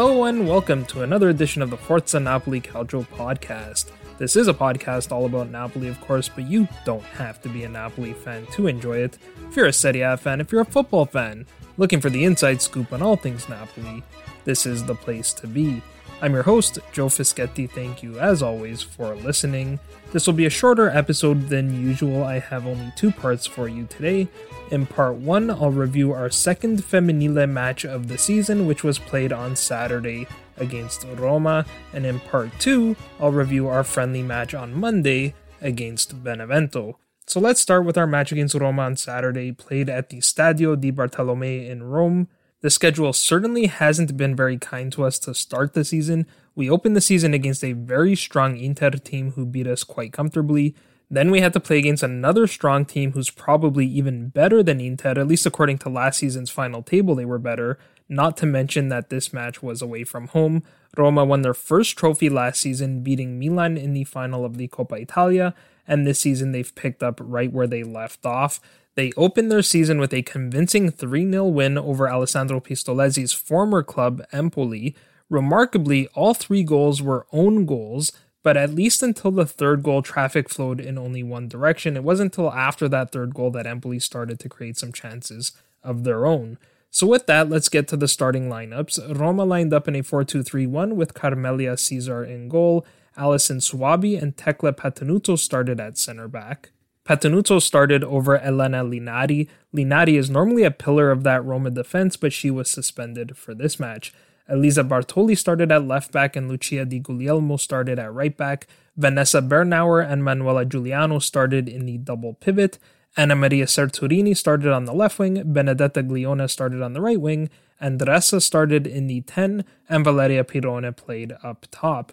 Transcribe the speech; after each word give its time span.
Hello 0.00 0.24
and 0.24 0.48
welcome 0.48 0.86
to 0.86 1.02
another 1.02 1.28
edition 1.28 1.60
of 1.60 1.68
the 1.68 1.76
Forza 1.76 2.18
Napoli 2.18 2.58
Calcio 2.58 3.06
podcast. 3.06 3.90
This 4.16 4.34
is 4.34 4.48
a 4.48 4.54
podcast 4.54 5.12
all 5.12 5.26
about 5.26 5.50
Napoli, 5.50 5.88
of 5.88 6.00
course, 6.00 6.26
but 6.26 6.48
you 6.48 6.66
don't 6.86 7.02
have 7.02 7.42
to 7.42 7.50
be 7.50 7.64
a 7.64 7.68
Napoli 7.68 8.14
fan 8.14 8.46
to 8.52 8.66
enjoy 8.66 8.96
it. 8.96 9.18
If 9.50 9.56
you're 9.56 9.66
a 9.66 9.72
Serie 9.74 10.00
A 10.00 10.16
fan, 10.16 10.40
if 10.40 10.50
you're 10.50 10.62
a 10.62 10.64
football 10.64 11.04
fan, 11.04 11.44
looking 11.76 12.00
for 12.00 12.08
the 12.08 12.24
inside 12.24 12.62
scoop 12.62 12.94
on 12.94 13.02
all 13.02 13.16
things 13.16 13.46
Napoli, 13.50 14.02
this 14.46 14.64
is 14.64 14.82
the 14.82 14.94
place 14.94 15.34
to 15.34 15.46
be. 15.46 15.82
I'm 16.22 16.32
your 16.32 16.44
host, 16.44 16.78
Joe 16.92 17.08
Fischetti. 17.08 17.70
Thank 17.70 18.02
you, 18.02 18.18
as 18.18 18.42
always, 18.42 18.80
for 18.80 19.14
listening. 19.16 19.78
This 20.12 20.26
will 20.26 20.32
be 20.32 20.46
a 20.46 20.50
shorter 20.50 20.88
episode 20.88 21.50
than 21.50 21.86
usual. 21.86 22.24
I 22.24 22.38
have 22.38 22.66
only 22.66 22.90
two 22.96 23.10
parts 23.10 23.44
for 23.44 23.68
you 23.68 23.84
today. 23.84 24.28
In 24.70 24.86
part 24.86 25.16
one, 25.16 25.50
I'll 25.50 25.72
review 25.72 26.12
our 26.12 26.30
second 26.30 26.82
Femminile 26.84 27.50
match 27.50 27.84
of 27.84 28.06
the 28.06 28.16
season, 28.16 28.68
which 28.68 28.84
was 28.84 29.00
played 29.00 29.32
on 29.32 29.56
Saturday 29.56 30.28
against 30.58 31.04
Roma. 31.16 31.66
And 31.92 32.06
in 32.06 32.20
part 32.20 32.50
two, 32.60 32.94
I'll 33.18 33.32
review 33.32 33.66
our 33.66 33.82
friendly 33.82 34.22
match 34.22 34.54
on 34.54 34.78
Monday 34.78 35.34
against 35.60 36.22
Benevento. 36.22 37.00
So 37.26 37.40
let's 37.40 37.60
start 37.60 37.84
with 37.84 37.98
our 37.98 38.06
match 38.06 38.30
against 38.30 38.54
Roma 38.54 38.82
on 38.82 38.96
Saturday, 38.96 39.50
played 39.50 39.88
at 39.88 40.08
the 40.08 40.18
Stadio 40.18 40.80
di 40.80 40.92
Bartolomei 40.92 41.68
in 41.68 41.82
Rome. 41.82 42.28
The 42.60 42.70
schedule 42.70 43.12
certainly 43.12 43.66
hasn't 43.66 44.16
been 44.16 44.36
very 44.36 44.58
kind 44.58 44.92
to 44.92 45.04
us 45.04 45.18
to 45.20 45.34
start 45.34 45.74
the 45.74 45.84
season. 45.84 46.26
We 46.54 46.70
opened 46.70 46.94
the 46.94 47.00
season 47.00 47.34
against 47.34 47.64
a 47.64 47.72
very 47.72 48.14
strong 48.14 48.56
Inter 48.56 48.90
team 48.90 49.32
who 49.32 49.46
beat 49.46 49.66
us 49.66 49.82
quite 49.82 50.12
comfortably. 50.12 50.76
Then 51.12 51.32
we 51.32 51.40
had 51.40 51.52
to 51.54 51.60
play 51.60 51.78
against 51.78 52.04
another 52.04 52.46
strong 52.46 52.84
team 52.84 53.12
who's 53.12 53.30
probably 53.30 53.84
even 53.86 54.28
better 54.28 54.62
than 54.62 54.80
Inter, 54.80 55.18
at 55.18 55.26
least 55.26 55.44
according 55.44 55.78
to 55.78 55.88
last 55.88 56.20
season's 56.20 56.50
final 56.50 56.82
table, 56.82 57.16
they 57.16 57.24
were 57.24 57.38
better. 57.38 57.78
Not 58.08 58.36
to 58.38 58.46
mention 58.46 58.88
that 58.88 59.10
this 59.10 59.32
match 59.32 59.60
was 59.60 59.82
away 59.82 60.04
from 60.04 60.28
home. 60.28 60.62
Roma 60.96 61.24
won 61.24 61.42
their 61.42 61.54
first 61.54 61.96
trophy 61.96 62.28
last 62.28 62.60
season, 62.60 63.02
beating 63.02 63.38
Milan 63.40 63.76
in 63.76 63.92
the 63.92 64.04
final 64.04 64.44
of 64.44 64.56
the 64.56 64.68
Coppa 64.68 65.00
Italia, 65.00 65.54
and 65.86 66.06
this 66.06 66.20
season 66.20 66.52
they've 66.52 66.74
picked 66.74 67.02
up 67.02 67.20
right 67.22 67.52
where 67.52 67.66
they 67.66 67.82
left 67.82 68.24
off. 68.24 68.60
They 68.94 69.12
opened 69.16 69.50
their 69.50 69.62
season 69.62 69.98
with 69.98 70.12
a 70.12 70.22
convincing 70.22 70.90
3 70.90 71.30
0 71.30 71.44
win 71.46 71.78
over 71.78 72.08
Alessandro 72.08 72.60
Pistolesi's 72.60 73.32
former 73.32 73.82
club, 73.82 74.22
Empoli. 74.32 74.94
Remarkably, 75.28 76.08
all 76.08 76.34
three 76.34 76.64
goals 76.64 77.00
were 77.00 77.26
own 77.32 77.64
goals, 77.64 78.12
but 78.42 78.56
at 78.56 78.74
least 78.74 79.02
until 79.02 79.30
the 79.30 79.46
third 79.46 79.82
goal, 79.82 80.02
traffic 80.02 80.48
flowed 80.48 80.80
in 80.80 80.98
only 80.98 81.22
one 81.22 81.48
direction. 81.48 81.96
It 81.96 82.04
wasn't 82.04 82.36
until 82.36 82.52
after 82.52 82.88
that 82.88 83.12
third 83.12 83.34
goal 83.34 83.50
that 83.52 83.66
Empoli 83.66 83.98
started 83.98 84.38
to 84.40 84.48
create 84.48 84.78
some 84.78 84.92
chances 84.92 85.52
of 85.82 86.04
their 86.04 86.26
own. 86.26 86.58
So, 86.90 87.06
with 87.06 87.26
that, 87.26 87.48
let's 87.48 87.68
get 87.68 87.86
to 87.88 87.96
the 87.96 88.08
starting 88.08 88.48
lineups. 88.48 89.18
Roma 89.18 89.44
lined 89.44 89.72
up 89.72 89.86
in 89.86 89.94
a 89.94 90.02
4 90.02 90.24
2 90.24 90.42
3 90.42 90.66
1 90.66 90.96
with 90.96 91.14
Camelia 91.14 91.74
Ceasar 91.74 92.28
in 92.28 92.48
goal. 92.48 92.84
Allyson 93.16 93.58
Swaby 93.58 94.20
and 94.20 94.36
Tecla 94.36 94.72
Pettenuzzo 94.72 95.38
started 95.38 95.78
at 95.78 95.98
center 95.98 96.26
back. 96.26 96.70
Pettenuzzo 97.04 97.60
started 97.60 98.04
over 98.04 98.38
Elena 98.38 98.84
Linari. 98.84 99.48
Linari 99.74 100.18
is 100.18 100.30
normally 100.30 100.62
a 100.64 100.70
pillar 100.70 101.10
of 101.10 101.22
that 101.24 101.44
Roma 101.44 101.70
defense, 101.70 102.16
but 102.16 102.32
she 102.32 102.50
was 102.50 102.70
suspended 102.70 103.36
for 103.36 103.54
this 103.54 103.80
match. 103.80 104.12
Elisa 104.50 104.82
Bartoli 104.82 105.38
started 105.38 105.70
at 105.70 105.86
left 105.86 106.12
back 106.12 106.34
and 106.34 106.48
Lucia 106.48 106.84
Di 106.84 106.98
Guglielmo 106.98 107.56
started 107.56 107.98
at 107.98 108.12
right 108.12 108.36
back. 108.36 108.66
Vanessa 108.96 109.40
Bernauer 109.40 110.04
and 110.06 110.24
Manuela 110.24 110.66
Giugliano 110.66 111.22
started 111.22 111.68
in 111.68 111.86
the 111.86 111.98
double 111.98 112.34
pivot. 112.34 112.78
Anna 113.16 113.34
Maria 113.34 113.66
Serturini 113.66 114.36
started 114.36 114.72
on 114.72 114.84
the 114.84 114.92
left 114.92 115.18
wing, 115.18 115.42
Benedetta 115.52 116.02
Glionna 116.02 116.48
started 116.48 116.82
on 116.82 116.92
the 116.92 117.00
right 117.00 117.20
wing, 117.20 117.50
Andressa 117.82 118.40
started 118.40 118.86
in 118.86 119.06
the 119.06 119.20
10, 119.22 119.64
and 119.88 120.04
Valeria 120.04 120.44
Pirone 120.44 120.96
played 120.96 121.34
up 121.42 121.66
top. 121.70 122.12